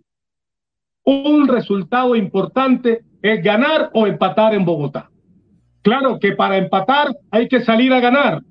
[1.04, 5.12] Un resultado importante es ganar o empatar en Bogotá.
[5.84, 8.42] Claro que para empatar hay que salir a ganar.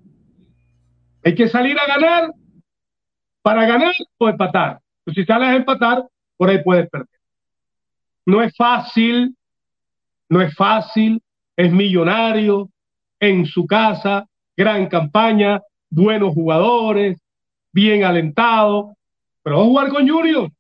[1.25, 2.31] Hay que salir a ganar
[3.43, 4.81] para ganar o empatar.
[5.05, 6.07] Pues si sales a empatar,
[6.37, 7.09] por ahí puedes perder.
[8.27, 9.37] No es fácil,
[10.29, 11.21] no es fácil,
[11.61, 12.71] es millonario
[13.19, 17.21] en su casa, gran campaña, buenos jugadores,
[17.71, 18.97] bien alentado,
[19.43, 20.51] pero va a jugar con Junior,